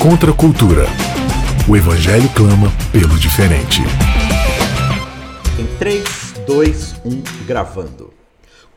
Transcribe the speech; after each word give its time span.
Contra 0.00 0.30
a 0.30 0.34
cultura. 0.34 0.86
O 1.68 1.76
evangelho 1.76 2.26
clama 2.30 2.72
pelo 2.90 3.18
diferente. 3.18 3.82
Em 5.58 5.66
3, 5.76 6.04
2, 6.46 6.94
1, 7.04 7.44
gravando. 7.44 8.10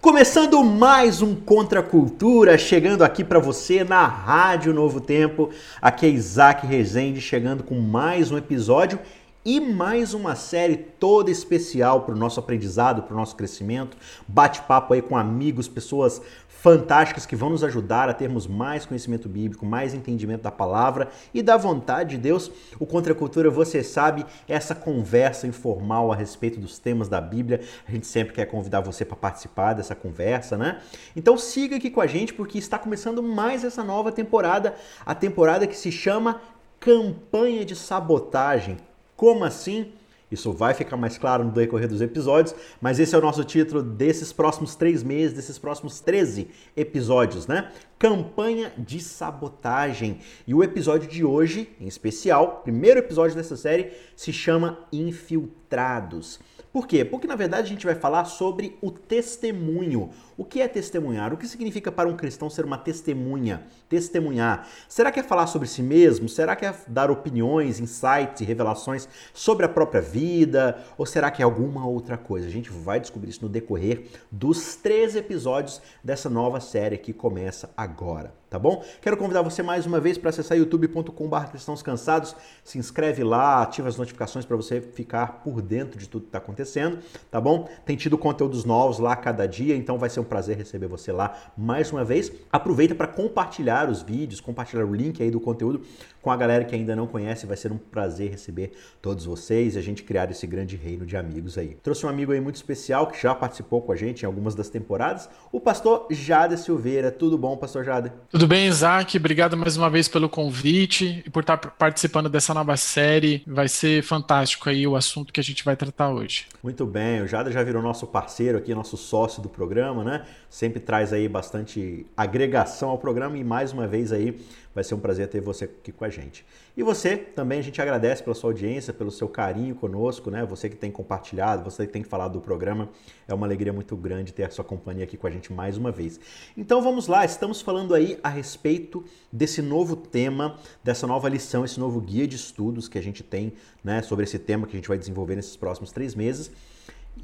Começando 0.02 0.62
mais 0.66 1.22
um 1.22 1.34
Contra 1.34 1.80
a 1.80 1.84
Cultura, 1.84 2.58
chegando 2.58 3.04
aqui 3.06 3.24
para 3.24 3.40
você 3.40 3.86
na 3.86 4.06
Rádio 4.06 4.74
Novo 4.74 5.00
Tempo. 5.00 5.50
Aqui 5.82 6.08
é 6.08 6.10
Isaac 6.10 6.68
Rezende, 6.68 7.22
chegando 7.22 7.64
com 7.64 7.80
mais 7.80 8.30
um 8.30 8.38
episódio 8.38 9.00
e 9.46 9.60
mais 9.60 10.14
uma 10.14 10.36
série 10.36 10.78
toda 10.78 11.30
especial 11.30 12.02
para 12.02 12.16
o 12.16 12.18
nosso 12.18 12.40
aprendizado, 12.40 13.04
para 13.04 13.14
o 13.14 13.18
nosso 13.18 13.36
crescimento. 13.36 13.98
Bate-papo 14.28 14.94
aí 14.94 15.02
com 15.02 15.18
amigos, 15.18 15.68
pessoas 15.68 16.22
fantásticas 16.64 17.26
que 17.26 17.36
vão 17.36 17.50
nos 17.50 17.62
ajudar 17.62 18.08
a 18.08 18.14
termos 18.14 18.48
mais 18.48 18.86
conhecimento 18.86 19.28
bíblico, 19.28 19.66
mais 19.66 19.94
entendimento 19.94 20.44
da 20.44 20.52
palavra 20.52 21.10
e 21.34 21.44
da 21.44 21.58
vontade 21.58 22.12
de 22.12 22.18
Deus. 22.18 22.50
O 22.80 22.86
Contra 22.86 23.12
a 23.12 23.16
Cultura, 23.16 23.50
você 23.50 23.84
sabe, 23.84 24.26
é 24.48 24.54
essa 24.54 24.74
conversa 24.74 25.46
informal 25.46 26.10
a 26.10 26.16
respeito 26.16 26.62
dos 26.62 26.80
temas 26.80 27.10
da 27.10 27.20
Bíblia. 27.20 27.60
A 27.86 27.92
gente 27.92 28.08
sempre 28.08 28.34
quer 28.34 28.46
convidar 28.46 28.80
você 28.80 29.04
para 29.04 29.18
participar 29.18 29.74
dessa 29.74 29.94
conversa, 29.94 30.58
né? 30.58 30.80
Então 31.14 31.38
siga 31.38 31.76
aqui 31.76 31.90
com 31.90 32.00
a 32.00 32.08
gente 32.08 32.34
porque 32.34 32.58
está 32.58 32.80
começando 32.80 33.22
mais 33.22 33.66
essa 33.66 33.84
nova 33.84 34.10
temporada, 34.10 34.74
a 35.06 35.14
temporada 35.14 35.68
que 35.68 35.76
se 35.76 35.92
chama 35.92 36.40
Campanha 36.80 37.66
de 37.66 37.76
Sabotagem. 37.76 38.78
Como 39.18 39.44
assim? 39.44 39.92
Isso 40.34 40.52
vai 40.52 40.74
ficar 40.74 40.98
mais 40.98 41.18
claro 41.18 41.44
no 41.44 41.52
decorrer 41.52 41.88
dos 41.88 42.02
episódios, 42.02 42.56
mas 42.82 43.00
esse 43.00 43.14
é 43.14 43.18
o 43.18 43.22
nosso 43.22 43.44
título 43.44 43.84
desses 43.84 44.34
próximos 44.34 44.76
três 44.76 45.04
meses, 45.04 45.36
desses 45.36 45.60
próximos 45.60 46.00
13 46.00 46.48
episódios, 46.76 47.48
né? 47.48 47.72
Campanha 48.00 48.74
de 48.78 49.00
sabotagem. 49.00 50.20
E 50.48 50.54
o 50.54 50.64
episódio 50.64 51.08
de 51.08 51.24
hoje, 51.24 51.70
em 51.80 51.88
especial, 51.88 52.62
primeiro 52.64 53.00
episódio 53.00 53.36
dessa 53.36 53.56
série, 53.56 53.92
se 54.16 54.34
chama 54.34 54.80
Infiltrados. 54.92 56.40
Por 56.74 56.88
quê? 56.88 57.06
Porque 57.06 57.28
na 57.28 57.36
verdade 57.36 57.68
a 57.68 57.70
gente 57.70 57.86
vai 57.86 57.94
falar 57.94 58.26
sobre 58.26 58.76
o 58.82 58.90
testemunho. 58.90 60.10
O 60.36 60.44
que 60.44 60.62
é 60.62 60.68
testemunhar? 60.68 61.34
O 61.34 61.38
que 61.38 61.48
significa 61.48 61.92
para 61.92 62.10
um 62.10 62.16
cristão 62.16 62.50
ser 62.50 62.66
uma 62.66 62.78
testemunha? 62.78 63.64
Testemunhar. 63.88 64.68
Será 64.90 65.12
que 65.12 65.20
é 65.20 65.24
falar 65.24 65.48
sobre 65.48 65.68
si 65.68 65.84
mesmo? 65.84 66.28
Será 66.28 66.56
que 66.56 66.66
é 66.66 66.74
dar 66.88 67.12
opiniões, 67.12 67.80
insights 67.80 68.42
e 68.42 68.46
revelações 68.46 69.08
sobre 69.34 69.66
a 69.66 69.70
própria 69.70 70.02
vida? 70.02 70.78
Ou 70.98 71.06
será 71.06 71.30
que 71.30 71.42
é 71.42 71.46
alguma 71.46 71.86
outra 71.86 72.18
coisa? 72.18 72.48
A 72.48 72.52
gente 72.52 72.72
vai 72.72 73.00
descobrir 73.00 73.30
isso 73.30 73.44
no 73.44 73.50
decorrer 73.50 74.06
dos 74.32 74.76
três 74.76 75.16
episódios 75.16 75.82
dessa 76.04 76.30
nova 76.30 76.60
série 76.60 76.98
que 76.98 77.14
começa 77.14 77.70
agora 77.78 78.44
tá 78.54 78.60
bom? 78.60 78.86
Quero 79.02 79.18
convidar 79.18 79.42
você 79.42 79.64
mais 79.64 79.88
uma 79.88 80.00
vez 80.00 80.16
para 80.16 80.30
acessar 80.30 80.56
youtube.com.br 80.56 81.46
cristãos 81.50 81.82
cansados, 81.82 82.36
se 82.64 82.78
inscreve 82.78 83.24
lá, 83.24 83.64
ativa 83.64 83.90
as 83.90 83.98
notificações 83.98 84.46
para 84.46 84.56
você 84.56 84.80
ficar 84.80 85.42
por 85.44 85.60
dentro 85.60 85.98
de 85.98 86.08
tudo 86.08 86.22
que 86.22 86.28
está 86.28 86.38
acontecendo, 86.38 87.00
tá 87.32 87.42
bom? 87.42 87.68
Tem 87.84 87.98
tido 87.98 88.16
conteúdos 88.16 88.64
novos 88.64 89.00
lá 89.00 89.16
cada 89.16 89.48
dia, 89.48 89.76
então 89.76 89.98
vai 89.98 90.08
ser 90.08 90.20
um 90.24 90.26
prazer 90.26 90.56
receber 90.56 90.88
você 90.88 91.12
lá 91.12 91.52
mais 91.58 91.92
uma 91.92 92.06
vez. 92.06 92.32
Aproveita 92.52 92.94
para 92.94 93.08
compartilhar 93.08 93.90
os 93.90 94.04
vídeos, 94.04 94.40
compartilhar 94.40 94.86
o 94.86 94.94
link 94.94 95.22
aí 95.22 95.32
do 95.32 95.40
conteúdo 95.40 95.82
com 96.22 96.32
a 96.32 96.38
galera 96.38 96.64
que 96.64 96.74
ainda 96.74 96.96
não 96.96 97.06
conhece, 97.06 97.46
vai 97.46 97.58
ser 97.58 97.72
um 97.72 97.78
prazer 97.78 98.32
receber 98.32 98.72
todos 99.02 99.26
vocês 99.26 99.76
e 99.76 99.80
a 99.80 99.82
gente 99.82 100.04
criar 100.04 100.32
esse 100.32 100.48
grande 100.48 100.78
reino 100.78 101.06
de 101.06 101.18
amigos 101.18 101.58
aí. 101.58 101.76
Trouxe 101.84 102.06
um 102.06 102.10
amigo 102.10 102.32
aí 102.32 102.40
muito 102.40 102.56
especial 102.56 103.08
que 103.08 103.22
já 103.22 103.36
participou 103.36 103.82
com 103.82 103.92
a 103.92 103.96
gente 103.96 104.22
em 104.22 104.26
algumas 104.26 104.56
das 104.56 104.70
temporadas, 104.70 105.28
o 105.52 105.60
pastor 105.60 106.08
Jade 106.10 106.58
Silveira. 106.58 107.12
Tudo 107.12 107.38
bom, 107.38 107.58
pastor 107.58 107.84
Jade? 107.84 108.12
Tudo 108.30 108.44
tudo 108.44 108.50
bem, 108.50 108.68
Isaac? 108.68 109.16
Obrigado 109.16 109.56
mais 109.56 109.78
uma 109.78 109.90
vez 109.90 110.10
pelo 110.10 110.28
convite 110.28 111.24
e 111.26 111.30
por 111.30 111.44
estar 111.44 111.56
participando 111.56 112.28
dessa 112.28 112.54
nova 112.54 112.76
série. 112.76 113.42
Vai 113.48 113.70
ser 113.70 114.04
fantástico 114.04 114.70
aí 114.70 114.86
o 114.86 114.98
assunto 114.98 115.32
que 115.32 115.40
a 115.40 115.44
gente 115.44 115.64
vai 115.64 115.78
tratar 115.78 116.10
hoje. 116.10 116.48
Muito 116.62 116.86
bem, 116.86 117.22
o 117.22 117.28
Jada 117.28 117.50
já 117.54 117.64
virou 117.64 117.82
nosso 117.82 118.06
parceiro 118.06 118.58
aqui, 118.58 118.76
nosso 118.76 118.98
sócio 118.98 119.42
do 119.42 119.48
programa, 119.48 120.04
né? 120.04 120.13
Sempre 120.50 120.80
traz 120.80 121.14
aí 121.14 121.28
bastante 121.28 122.06
agregação 122.16 122.90
ao 122.90 122.98
programa 122.98 123.38
e 123.38 123.44
mais 123.44 123.72
uma 123.72 123.88
vez 123.88 124.12
aí 124.12 124.40
Vai 124.74 124.84
ser 124.84 124.96
um 124.96 125.00
prazer 125.00 125.28
ter 125.28 125.40
você 125.40 125.66
aqui 125.66 125.92
com 125.92 126.04
a 126.04 126.10
gente. 126.10 126.44
E 126.76 126.82
você 126.82 127.16
também, 127.16 127.60
a 127.60 127.62
gente 127.62 127.80
agradece 127.80 128.24
pela 128.24 128.34
sua 128.34 128.50
audiência, 128.50 128.92
pelo 128.92 129.12
seu 129.12 129.30
carinho 129.30 129.76
conosco, 129.76 130.32
né? 130.32 130.44
Você 130.46 130.68
que 130.68 130.76
tem 130.76 130.90
compartilhado, 130.90 131.64
você 131.64 131.86
que 131.86 131.94
tem 131.94 132.04
falado 132.04 132.34
do 132.34 132.42
programa. 132.42 132.90
É 133.28 133.34
uma 133.36 133.46
alegria 133.46 133.72
muito 133.72 133.96
grande 133.96 134.34
ter 134.34 134.46
a 134.46 134.50
sua 134.50 134.66
companhia 134.66 135.04
aqui 135.04 135.16
com 135.16 135.28
a 135.28 135.30
gente 135.30 135.54
mais 135.54 135.78
uma 135.78 135.92
vez. 135.92 136.20
Então 136.58 136.82
vamos 136.82 137.08
lá, 137.08 137.24
estamos 137.24 137.62
falando 137.62 137.94
aí 137.94 138.20
a 138.24 138.30
respeito 138.30 139.06
desse 139.32 139.62
novo 139.62 139.96
tema, 139.96 140.58
dessa 140.84 141.06
nova 141.06 141.30
lição, 141.30 141.64
esse 141.64 141.80
novo 141.80 142.02
guia 142.02 142.28
de 142.28 142.36
estudos 142.36 142.88
que 142.88 142.98
a 142.98 143.02
gente 143.02 143.22
tem, 143.22 143.54
né, 143.84 144.02
sobre 144.02 144.24
esse 144.24 144.40
tema 144.40 144.66
que 144.66 144.74
a 144.74 144.78
gente 144.80 144.88
vai 144.88 144.98
desenvolver 144.98 145.36
nesses 145.36 145.56
próximos 145.56 145.92
três 145.92 146.16
meses. 146.16 146.52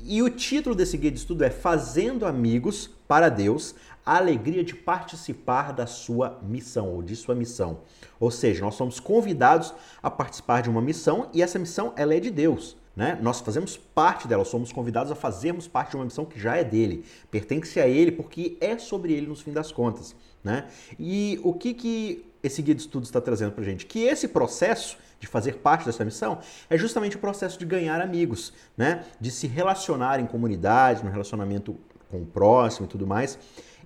E 0.03 0.21
o 0.21 0.29
título 0.29 0.75
desse 0.75 0.97
guia 0.97 1.11
de 1.11 1.17
estudo 1.17 1.43
é 1.43 1.49
Fazendo 1.49 2.25
Amigos 2.25 2.89
para 3.07 3.29
Deus, 3.29 3.75
a 4.05 4.17
alegria 4.17 4.63
de 4.63 4.75
participar 4.75 5.73
da 5.73 5.85
sua 5.85 6.39
missão 6.43 6.89
ou 6.89 7.01
de 7.01 7.15
sua 7.15 7.35
missão. 7.35 7.79
Ou 8.19 8.31
seja, 8.31 8.61
nós 8.61 8.75
somos 8.75 8.99
convidados 8.99 9.73
a 10.01 10.09
participar 10.09 10.61
de 10.61 10.69
uma 10.69 10.81
missão 10.81 11.29
e 11.33 11.41
essa 11.41 11.59
missão 11.59 11.93
ela 11.95 12.13
é 12.13 12.19
de 12.19 12.29
Deus. 12.29 12.75
Né? 12.95 13.17
Nós 13.21 13.39
fazemos 13.39 13.77
parte 13.77 14.27
dela, 14.27 14.43
somos 14.43 14.71
convidados 14.71 15.11
a 15.11 15.15
fazermos 15.15 15.67
parte 15.67 15.91
de 15.91 15.95
uma 15.95 16.05
missão 16.05 16.25
que 16.25 16.39
já 16.39 16.57
é 16.57 16.63
dele, 16.63 17.05
pertence 17.31 17.79
a 17.79 17.87
ele 17.87 18.11
porque 18.11 18.57
é 18.59 18.77
sobre 18.77 19.13
ele 19.13 19.27
no 19.27 19.35
fim 19.35 19.51
das 19.51 19.71
contas. 19.71 20.15
Né? 20.43 20.67
E 20.99 21.39
o 21.43 21.53
que, 21.53 21.73
que 21.73 22.25
esse 22.41 22.61
guia 22.61 22.75
de 22.75 22.81
estudos 22.81 23.09
está 23.09 23.21
trazendo 23.21 23.51
para 23.51 23.63
gente? 23.63 23.85
Que 23.85 24.03
esse 24.03 24.27
processo 24.27 24.97
de 25.19 25.27
fazer 25.27 25.55
parte 25.55 25.85
dessa 25.85 26.05
missão 26.05 26.39
é 26.69 26.77
justamente 26.77 27.15
o 27.15 27.19
processo 27.19 27.59
de 27.59 27.65
ganhar 27.65 28.01
amigos, 28.01 28.53
né? 28.77 29.03
de 29.19 29.29
se 29.31 29.47
relacionar 29.47 30.19
em 30.19 30.25
comunidade, 30.25 31.03
no 31.03 31.11
relacionamento 31.11 31.75
com 32.09 32.21
o 32.21 32.25
próximo 32.25 32.85
e 32.85 32.89
tudo 32.89 33.05
mais. 33.05 33.37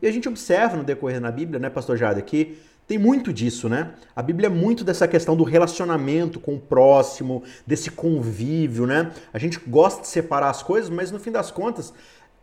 E 0.01 0.07
a 0.07 0.11
gente 0.11 0.27
observa 0.27 0.75
no 0.75 0.83
decorrer 0.83 1.21
na 1.21 1.31
Bíblia, 1.31 1.59
né, 1.59 1.69
pastor 1.69 1.97
Jada, 1.97 2.21
que 2.21 2.57
tem 2.85 2.97
muito 2.97 3.31
disso, 3.31 3.69
né? 3.69 3.93
A 4.13 4.21
Bíblia 4.21 4.47
é 4.47 4.49
muito 4.49 4.83
dessa 4.83 5.07
questão 5.07 5.37
do 5.37 5.45
relacionamento 5.45 6.39
com 6.39 6.55
o 6.55 6.59
próximo, 6.59 7.41
desse 7.65 7.89
convívio, 7.89 8.85
né? 8.85 9.11
A 9.31 9.39
gente 9.39 9.57
gosta 9.65 10.01
de 10.01 10.09
separar 10.09 10.49
as 10.49 10.61
coisas, 10.61 10.89
mas 10.89 11.09
no 11.09 11.19
fim 11.19 11.31
das 11.31 11.49
contas 11.49 11.93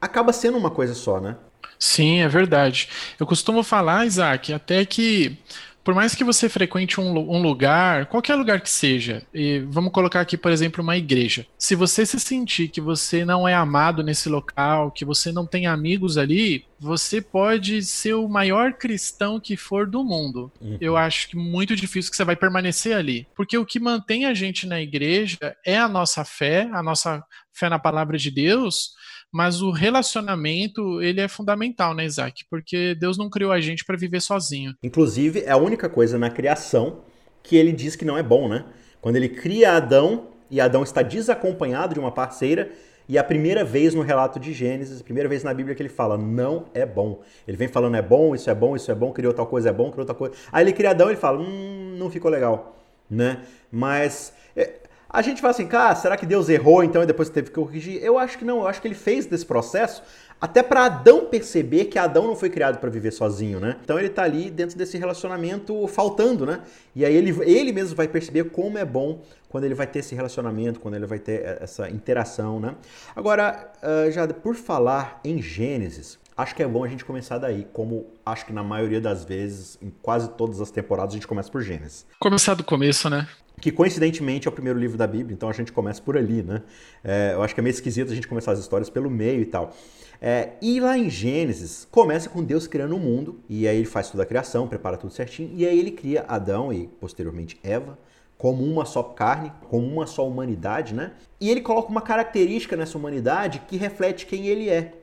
acaba 0.01 0.33
sendo 0.33 0.57
uma 0.57 0.71
coisa 0.71 0.95
só, 0.95 1.21
né? 1.21 1.37
Sim, 1.79 2.21
é 2.21 2.29
verdade. 2.29 2.89
Eu 3.19 3.27
costumo 3.27 3.63
falar, 3.63 4.07
Isaac, 4.07 4.53
até 4.53 4.85
que 4.85 5.39
por 5.83 5.95
mais 5.95 6.15
que 6.15 6.25
você 6.25 6.49
frequente 6.49 7.01
um, 7.01 7.11
um, 7.11 7.43
lugar, 7.43 8.07
qualquer 8.07 8.35
lugar 8.35 8.61
que 8.61 8.71
seja, 8.71 9.23
e 9.33 9.61
vamos 9.61 9.93
colocar 9.93 10.21
aqui, 10.21 10.37
por 10.37 10.53
exemplo, 10.53 10.83
uma 10.83 10.97
igreja. 10.97 11.47
Se 11.59 11.75
você 11.75 12.05
se 12.05 12.21
sentir 12.21 12.69
que 12.69 12.81
você 12.81 13.25
não 13.25 13.49
é 13.49 13.55
amado 13.55 14.03
nesse 14.03 14.29
local, 14.29 14.91
que 14.91 15.05
você 15.05 15.33
não 15.33 15.47
tem 15.47 15.67
amigos 15.67 16.19
ali, 16.19 16.65
você 16.79 17.21
pode 17.21 17.83
ser 17.83 18.15
o 18.15 18.29
maior 18.29 18.75
cristão 18.75 19.39
que 19.39 19.57
for 19.57 19.87
do 19.87 20.03
mundo. 20.05 20.51
Uhum. 20.61 20.79
Eu 20.81 20.97
acho 20.97 21.29
que 21.29 21.37
muito 21.37 21.77
difícil 21.77 22.11
que 22.11 22.17
você 22.17 22.25
vai 22.25 22.37
permanecer 22.37 22.97
ali. 22.97 23.27
Porque 23.35 23.57
o 23.57 23.67
que 23.67 23.79
mantém 23.79 24.25
a 24.25 24.35
gente 24.35 24.67
na 24.67 24.81
igreja 24.81 25.57
é 25.65 25.79
a 25.79 25.89
nossa 25.89 26.25
fé, 26.25 26.69
a 26.73 26.83
nossa 26.83 27.23
fé 27.53 27.69
na 27.69 27.79
palavra 27.79 28.17
de 28.17 28.31
Deus, 28.31 28.93
mas 29.33 29.63
o 29.63 29.71
relacionamento, 29.71 31.01
ele 31.01 31.21
é 31.21 31.29
fundamental, 31.29 31.95
né, 31.95 32.05
Isaac? 32.05 32.45
Porque 32.51 32.95
Deus 32.95 33.17
não 33.17 33.31
criou 33.31 33.53
a 33.53 33.61
gente 33.61 33.85
para 33.85 33.97
viver 33.97 34.21
sozinho. 34.21 34.75
Inclusive, 34.83 35.41
é 35.41 35.51
a 35.51 35.57
única 35.57 35.89
coisa 35.89 36.19
na 36.19 36.31
criação 36.31 37.01
que 37.43 37.57
ele 37.57 37.73
diz 37.73 37.97
que 37.97 38.05
não 38.05 38.19
é 38.19 38.23
bom, 38.23 38.49
né? 38.49 38.65
Quando 39.01 39.17
ele 39.17 39.29
cria 39.29 39.77
Adão 39.77 40.29
e 40.51 40.61
Adão 40.61 40.83
está 40.83 41.01
desacompanhado 41.01 41.95
de 41.95 42.01
uma 42.01 42.11
parceira, 42.11 42.71
e 43.11 43.19
a 43.19 43.25
primeira 43.25 43.65
vez 43.65 43.93
no 43.93 44.03
relato 44.03 44.39
de 44.39 44.53
Gênesis, 44.53 45.01
a 45.01 45.05
primeira 45.05 45.29
vez 45.29 45.43
na 45.43 45.53
Bíblia 45.53 45.75
que 45.75 45.83
ele 45.83 45.89
fala, 45.89 46.17
não 46.17 46.67
é 46.73 46.87
bom. 46.87 47.23
Ele 47.45 47.57
vem 47.57 47.67
falando, 47.67 47.97
é 47.97 48.03
bom, 48.03 48.37
isso 48.37 48.49
é 48.49 48.55
bom, 48.55 48.77
isso 48.77 48.89
é 48.89 48.95
bom, 48.95 49.13
criou 49.13 49.33
tal 49.33 49.49
coisa, 49.49 49.71
é 49.71 49.73
bom, 49.73 49.91
criou 49.91 50.07
tal 50.07 50.15
coisa. 50.15 50.37
Aí 50.53 50.63
ele 50.63 50.73
cria 50.73 50.91
Adão 50.91 51.09
e 51.09 51.11
ele 51.11 51.21
fala, 51.21 51.41
hum, 51.41 51.97
não 51.99 52.09
ficou 52.09 52.31
legal, 52.31 52.79
né? 53.11 53.43
Mas 53.69 54.33
é, 54.55 54.75
a 55.13 55.23
gente 55.23 55.41
fala 55.41 55.51
assim, 55.51 55.67
cara, 55.67 55.95
será 55.97 56.17
que 56.17 56.25
Deus 56.25 56.49
errou 56.49 56.85
então 56.85 57.03
e 57.03 57.07
depois 57.07 57.29
teve 57.29 57.49
que 57.49 57.55
corrigir? 57.55 58.03
Eu 58.03 58.17
acho 58.17 58.39
que 58.39 58.45
não, 58.45 58.61
eu 58.61 58.69
acho 58.69 58.81
que 58.81 58.87
ele 58.87 58.95
fez 58.95 59.27
desse 59.27 59.45
processo 59.45 60.03
até 60.41 60.63
para 60.63 60.87
Adão 60.87 61.27
perceber 61.27 61.87
que 61.87 61.99
Adão 61.99 62.27
não 62.27 62.37
foi 62.37 62.49
criado 62.49 62.79
para 62.79 62.89
viver 62.89 63.11
sozinho, 63.11 63.61
né? 63.61 63.77
Então 63.85 63.99
ele 63.99 64.09
tá 64.09 64.23
ali 64.23 64.51
dentro 64.51 64.79
desse 64.79 64.97
relacionamento 64.97 65.87
faltando, 65.89 66.47
né? 66.47 66.61
E 66.95 67.05
aí 67.05 67.15
ele, 67.15 67.37
ele 67.43 67.73
mesmo 67.73 67.95
vai 67.95 68.09
perceber 68.09 68.45
como 68.45 68.79
é 68.79 68.85
bom 68.85 69.21
quando 69.51 69.65
ele 69.65 69.75
vai 69.75 69.87
ter 69.87 69.99
esse 69.99 70.15
relacionamento, 70.15 70.81
quando 70.81 70.95
ele 70.95 71.07
vai 71.07 71.19
ter 71.19 71.59
essa 71.61 71.91
interação, 71.91 72.61
né? 72.61 72.77
Agora, 73.15 73.71
uh, 73.83 74.11
já 74.11 74.27
por 74.29 74.55
falar 74.55 75.21
em 75.25 75.43
Gênesis, 75.43 76.19
acho 76.37 76.55
que 76.55 76.63
é 76.63 76.69
bom 76.69 76.85
a 76.85 76.89
gente 76.89 77.05
começar 77.05 77.37
daí, 77.37 77.67
como 77.73 78.07
acho 78.25 78.47
que 78.47 78.53
na 78.53 78.63
maioria 78.63 79.01
das 79.01 79.25
vezes, 79.25 79.77
em 79.83 79.93
quase 80.01 80.31
todas 80.31 80.61
as 80.61 80.71
temporadas, 80.71 81.15
a 81.15 81.17
gente 81.17 81.27
começa 81.27 81.51
por 81.51 81.61
Gênesis. 81.61 82.07
Começar 82.19 82.55
do 82.55 82.65
começo, 82.65 83.11
né? 83.11 83.27
Que 83.61 83.71
coincidentemente 83.71 84.49
é 84.49 84.51
o 84.51 84.53
primeiro 84.53 84.79
livro 84.79 84.97
da 84.97 85.07
Bíblia, 85.07 85.35
então 85.35 85.49
a 85.49 85.53
gente 85.53 85.71
começa 85.71 86.01
por 86.01 86.17
ali, 86.17 86.43
né? 86.43 86.63
É, 87.05 87.33
eu 87.35 87.43
acho 87.43 87.55
que 87.55 87.61
é 87.61 87.63
meio 87.63 87.75
esquisito 87.75 88.11
a 88.11 88.15
gente 88.15 88.27
começar 88.27 88.53
as 88.53 88.59
histórias 88.59 88.89
pelo 88.89 89.11
meio 89.11 89.43
e 89.43 89.47
tal. 89.47 89.75
É, 90.21 90.51
e 90.61 90.81
lá 90.81 90.99
em 90.99 91.09
Gênesis, 91.09 91.87
começa 91.91 92.29
com 92.29 92.43
Deus 92.43 92.67
criando 92.67 92.93
o 92.93 92.97
um 92.97 93.01
mundo, 93.01 93.41
e 93.49 93.69
aí 93.69 93.77
ele 93.77 93.87
faz 93.87 94.11
toda 94.11 94.23
a 94.23 94.27
criação, 94.27 94.67
prepara 94.67 94.97
tudo 94.97 95.13
certinho, 95.13 95.51
e 95.55 95.67
aí 95.67 95.79
ele 95.79 95.91
cria 95.91 96.25
Adão 96.27 96.73
e 96.73 96.89
posteriormente 97.01 97.59
Eva, 97.63 97.99
como 98.37 98.65
uma 98.65 98.87
só 98.87 99.03
carne, 99.03 99.53
como 99.69 99.87
uma 99.87 100.07
só 100.07 100.27
humanidade, 100.27 100.95
né? 100.95 101.13
E 101.39 101.51
ele 101.51 101.61
coloca 101.61 101.91
uma 101.91 102.01
característica 102.01 102.75
nessa 102.75 102.97
humanidade 102.97 103.61
que 103.69 103.77
reflete 103.77 104.25
quem 104.25 104.47
ele 104.47 104.71
é. 104.71 104.95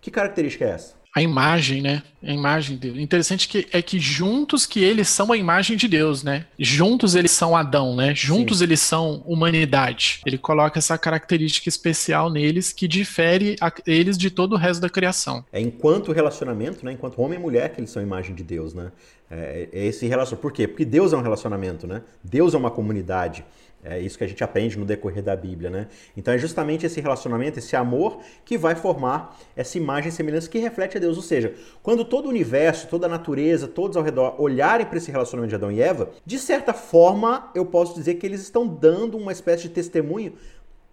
Que 0.00 0.10
característica 0.10 0.64
é 0.64 0.70
essa? 0.70 0.95
A 1.16 1.22
imagem, 1.22 1.80
né? 1.80 2.02
A 2.22 2.30
imagem 2.30 2.76
dele. 2.76 3.00
Interessante 3.00 3.48
que 3.48 3.66
é 3.72 3.80
que 3.80 3.98
juntos 3.98 4.66
que 4.66 4.84
eles 4.84 5.08
são 5.08 5.32
a 5.32 5.36
imagem 5.36 5.74
de 5.74 5.88
Deus, 5.88 6.22
né? 6.22 6.44
Juntos 6.58 7.14
eles 7.14 7.30
são 7.30 7.56
Adão, 7.56 7.96
né? 7.96 8.14
Juntos 8.14 8.58
Sim. 8.58 8.64
eles 8.64 8.80
são 8.80 9.22
humanidade. 9.24 10.20
Ele 10.26 10.36
coloca 10.36 10.78
essa 10.78 10.98
característica 10.98 11.70
especial 11.70 12.28
neles 12.28 12.70
que 12.70 12.86
difere 12.86 13.56
a, 13.62 13.72
eles 13.86 14.18
de 14.18 14.30
todo 14.30 14.52
o 14.52 14.58
resto 14.58 14.82
da 14.82 14.90
criação. 14.90 15.42
É 15.50 15.58
enquanto 15.58 16.12
relacionamento, 16.12 16.84
né? 16.84 16.92
Enquanto 16.92 17.18
homem 17.22 17.38
e 17.38 17.40
mulher 17.40 17.72
que 17.72 17.80
eles 17.80 17.88
são 17.88 18.02
a 18.02 18.04
imagem 18.04 18.34
de 18.34 18.44
Deus, 18.44 18.74
né? 18.74 18.92
É, 19.30 19.70
é 19.72 19.86
esse 19.86 20.06
relacionamento. 20.06 20.42
Por 20.42 20.52
quê? 20.52 20.68
Porque 20.68 20.84
Deus 20.84 21.14
é 21.14 21.16
um 21.16 21.22
relacionamento, 21.22 21.86
né? 21.86 22.02
Deus 22.22 22.52
é 22.52 22.58
uma 22.58 22.70
comunidade. 22.70 23.42
É 23.88 24.00
isso 24.00 24.18
que 24.18 24.24
a 24.24 24.26
gente 24.26 24.42
aprende 24.42 24.78
no 24.78 24.84
decorrer 24.84 25.22
da 25.22 25.36
Bíblia, 25.36 25.70
né? 25.70 25.86
Então 26.16 26.34
é 26.34 26.38
justamente 26.38 26.84
esse 26.84 27.00
relacionamento, 27.00 27.58
esse 27.58 27.76
amor 27.76 28.20
que 28.44 28.58
vai 28.58 28.74
formar 28.74 29.38
essa 29.54 29.78
imagem 29.78 30.08
e 30.08 30.12
semelhança 30.12 30.48
que 30.48 30.58
reflete 30.58 30.96
a 30.96 31.00
Deus. 31.00 31.16
Ou 31.16 31.22
seja, 31.22 31.54
quando 31.82 32.04
todo 32.04 32.26
o 32.26 32.28
universo, 32.28 32.88
toda 32.88 33.06
a 33.06 33.08
natureza, 33.08 33.68
todos 33.68 33.96
ao 33.96 34.02
redor 34.02 34.40
olharem 34.40 34.86
para 34.86 34.98
esse 34.98 35.10
relacionamento 35.10 35.50
de 35.50 35.54
Adão 35.54 35.70
e 35.70 35.80
Eva, 35.80 36.10
de 36.24 36.38
certa 36.38 36.72
forma 36.72 37.50
eu 37.54 37.64
posso 37.64 37.94
dizer 37.94 38.14
que 38.14 38.26
eles 38.26 38.42
estão 38.42 38.66
dando 38.66 39.16
uma 39.16 39.32
espécie 39.32 39.62
de 39.64 39.68
testemunho 39.70 40.32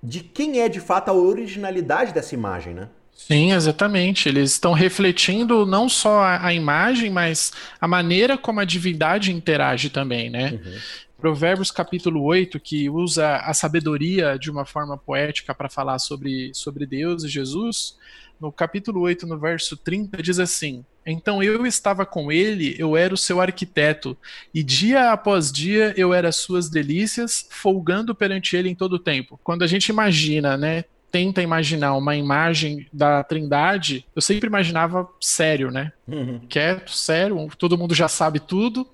de 0.02 0.20
quem 0.20 0.60
é 0.60 0.68
de 0.68 0.80
fato 0.80 1.10
a 1.10 1.14
originalidade 1.14 2.14
dessa 2.14 2.36
imagem, 2.36 2.74
né? 2.74 2.90
Sim, 3.16 3.54
exatamente. 3.54 4.28
Eles 4.28 4.52
estão 4.52 4.74
refletindo 4.74 5.66
não 5.66 5.88
só 5.88 6.20
a, 6.20 6.48
a, 6.48 6.54
imagem, 6.54 7.10
mas 7.10 7.54
a 7.80 7.88
maneira 7.88 8.38
como 8.38 8.60
a 8.60 8.66
divindade 8.66 9.32
interage 9.32 9.90
também, 9.90 10.30
né? 10.30 10.60
Uhum. 10.64 10.78
Provérbios 11.24 11.72
capítulo 11.72 12.22
8, 12.22 12.60
que 12.60 12.90
usa 12.90 13.38
a 13.38 13.54
sabedoria 13.54 14.38
de 14.38 14.52
uma 14.52 14.66
forma 14.66 14.98
poética 14.98 15.56
para 15.56 15.70
falar 15.70 15.98
sobre, 15.98 16.52
sobre 16.54 16.86
Deus 16.86 17.24
e 17.24 17.30
Jesus, 17.30 17.98
no 18.42 18.52
capítulo 18.52 19.00
8, 19.00 19.26
no 19.26 19.40
verso 19.40 19.78
30, 19.78 20.22
diz 20.22 20.38
assim: 20.38 20.84
Então 21.06 21.42
eu 21.42 21.66
estava 21.66 22.06
com 22.06 22.30
ele, 22.30 22.76
eu 22.78 22.98
era 22.98 23.14
o 23.14 23.18
seu 23.18 23.40
arquiteto, 23.40 24.18
e 24.54 24.62
dia 24.62 25.14
após 25.14 25.50
dia 25.50 25.94
eu 25.96 26.14
era 26.14 26.30
suas 26.30 26.70
delícias, 26.70 27.48
folgando 27.50 28.14
perante 28.14 28.58
ele 28.58 28.68
em 28.68 28.76
todo 28.76 28.98
o 28.98 29.00
tempo. 29.00 29.40
Quando 29.46 29.64
a 29.64 29.68
gente 29.68 29.88
imagina, 29.88 30.58
né, 30.58 30.84
tenta 31.10 31.42
imaginar 31.42 31.96
uma 31.96 32.18
imagem 32.18 32.86
da 32.92 33.24
Trindade, 33.24 34.06
eu 34.14 34.22
sempre 34.22 34.48
imaginava 34.48 35.08
sério, 35.22 35.72
né? 35.72 35.94
Uhum. 36.06 36.42
Quieto, 36.50 36.92
sério, 36.92 37.48
todo 37.58 37.78
mundo 37.78 37.96
já 37.96 38.10
sabe 38.10 38.42
tudo 38.42 38.86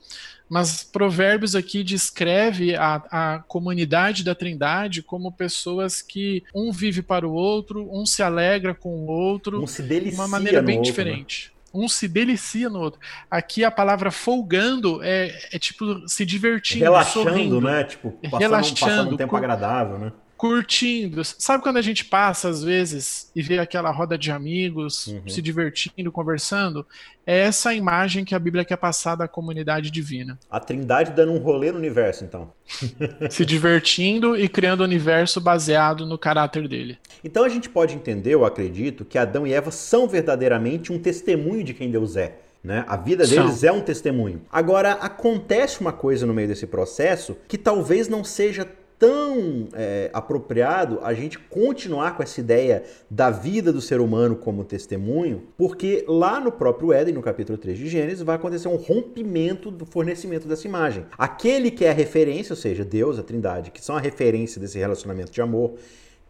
mas 0.49 0.83
Provérbios 0.83 1.55
aqui 1.55 1.83
descreve 1.83 2.75
a, 2.75 2.95
a 3.11 3.39
comunidade 3.47 4.23
da 4.23 4.33
Trindade 4.33 5.03
como 5.03 5.31
pessoas 5.31 6.01
que 6.01 6.43
um 6.53 6.71
vive 6.71 7.03
para 7.03 7.27
o 7.27 7.31
outro, 7.31 7.87
um 7.91 8.05
se 8.05 8.23
alegra 8.23 8.73
com 8.73 8.89
o 8.89 9.07
outro, 9.07 9.61
um 9.61 9.67
se 9.67 9.83
delicia 9.83 10.11
de 10.11 10.15
uma 10.17 10.27
maneira 10.27 10.61
bem 10.61 10.77
outro, 10.77 10.89
né? 10.89 10.91
diferente. 10.91 11.51
Né? 11.53 11.59
Um 11.71 11.87
se 11.87 12.07
delicia 12.07 12.67
no 12.67 12.79
outro. 12.79 12.99
Aqui 13.29 13.63
a 13.63 13.69
palavra 13.69 14.09
folgando 14.09 15.03
é, 15.03 15.37
é 15.51 15.59
tipo 15.59 16.07
se 16.07 16.25
divertindo, 16.25 16.83
relaxando, 16.83 17.29
sorrindo, 17.29 17.61
né? 17.61 17.83
Tipo, 17.83 18.11
passando, 18.11 18.39
relaxando, 18.39 18.79
passando 18.79 19.13
um 19.13 19.17
tempo 19.17 19.35
agradável, 19.35 19.99
né? 19.99 20.11
Curtindo. 20.39 21.21
Sabe 21.25 21.61
quando 21.61 21.75
a 21.75 21.81
gente 21.81 22.05
passa, 22.05 22.47
às 22.47 22.63
vezes, 22.63 23.29
e 23.35 23.41
vê 23.41 23.59
aquela 23.59 23.91
roda 23.91 24.17
de 24.17 24.31
amigos 24.31 25.07
uhum. 25.07 25.27
se 25.27 25.41
divertindo, 25.41 26.13
conversando? 26.13 26.87
É 27.27 27.39
essa 27.39 27.73
imagem 27.73 28.23
que 28.23 28.33
a 28.33 28.39
Bíblia 28.39 28.63
quer 28.63 28.77
passar 28.77 29.15
da 29.15 29.27
comunidade 29.27 29.91
divina. 29.91 30.39
A 30.49 30.57
trindade 30.57 31.11
dando 31.11 31.33
um 31.33 31.39
rolê 31.39 31.73
no 31.73 31.77
universo, 31.77 32.23
então. 32.23 32.53
se 33.29 33.45
divertindo 33.45 34.37
e 34.37 34.47
criando 34.47 34.79
um 34.79 34.85
universo 34.85 35.41
baseado 35.41 36.05
no 36.05 36.17
caráter 36.17 36.69
dele. 36.69 36.97
Então 37.21 37.43
a 37.43 37.49
gente 37.49 37.69
pode 37.69 37.93
entender, 37.93 38.33
eu 38.33 38.45
acredito, 38.45 39.03
que 39.03 39.17
Adão 39.17 39.45
e 39.45 39.51
Eva 39.51 39.71
são 39.71 40.07
verdadeiramente 40.07 40.93
um 40.93 40.97
testemunho 40.97 41.65
de 41.65 41.73
quem 41.73 41.91
Deus 41.91 42.15
é. 42.15 42.37
Né? 42.63 42.85
A 42.87 42.95
vida 42.97 43.25
deles 43.25 43.55
São. 43.55 43.69
é 43.69 43.71
um 43.71 43.81
testemunho. 43.81 44.41
Agora, 44.51 44.93
acontece 44.93 45.79
uma 45.79 45.93
coisa 45.93 46.25
no 46.25 46.33
meio 46.33 46.47
desse 46.47 46.67
processo 46.67 47.37
que 47.47 47.57
talvez 47.57 48.07
não 48.07 48.23
seja 48.23 48.65
tão 48.99 49.69
é, 49.73 50.09
apropriado 50.13 50.99
a 51.01 51.13
gente 51.13 51.39
continuar 51.39 52.17
com 52.17 52.21
essa 52.21 52.41
ideia 52.41 52.83
da 53.09 53.31
vida 53.31 53.71
do 53.71 53.79
ser 53.79 54.01
humano 54.01 54.35
como 54.35 54.65
testemunho, 54.65 55.43
porque 55.57 56.03
lá 56.05 56.37
no 56.39 56.51
próprio 56.51 56.91
Éden, 56.91 57.13
no 57.13 57.21
capítulo 57.21 57.57
3 57.57 57.77
de 57.77 57.87
Gênesis, 57.87 58.21
vai 58.21 58.35
acontecer 58.35 58.67
um 58.67 58.75
rompimento 58.75 59.71
do 59.71 59.85
fornecimento 59.85 60.49
dessa 60.49 60.67
imagem. 60.67 61.05
Aquele 61.17 61.71
que 61.71 61.85
é 61.85 61.91
a 61.91 61.93
referência, 61.93 62.51
ou 62.51 62.57
seja, 62.57 62.83
Deus, 62.83 63.17
a 63.17 63.23
Trindade, 63.23 63.71
que 63.71 63.83
são 63.83 63.95
a 63.95 64.01
referência 64.01 64.59
desse 64.59 64.77
relacionamento 64.77 65.31
de 65.31 65.41
amor, 65.41 65.75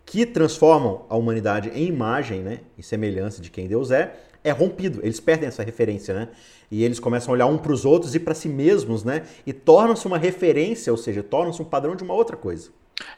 que 0.05 0.25
transformam 0.25 1.05
a 1.09 1.15
humanidade 1.15 1.69
em 1.73 1.87
imagem 1.87 2.41
né, 2.41 2.59
e 2.77 2.83
semelhança 2.83 3.41
de 3.41 3.49
quem 3.49 3.67
Deus 3.67 3.89
é, 3.91 4.13
é 4.43 4.51
rompido. 4.51 4.99
Eles 5.03 5.19
perdem 5.19 5.47
essa 5.47 5.63
referência, 5.63 6.13
né? 6.13 6.27
E 6.71 6.83
eles 6.83 6.99
começam 6.99 7.31
a 7.31 7.33
olhar 7.33 7.45
um 7.47 7.57
para 7.57 7.71
os 7.71 7.85
outros 7.85 8.13
e 8.15 8.19
para 8.19 8.35
si 8.35 8.47
mesmos, 8.47 9.03
né? 9.03 9.23
E 9.45 9.53
tornam-se 9.53 10.05
uma 10.05 10.17
referência, 10.17 10.91
ou 10.91 10.97
seja, 10.97 11.23
tornam-se 11.23 11.61
um 11.61 11.65
padrão 11.65 11.95
de 11.95 12.03
uma 12.03 12.13
outra 12.13 12.37
coisa. 12.37 12.69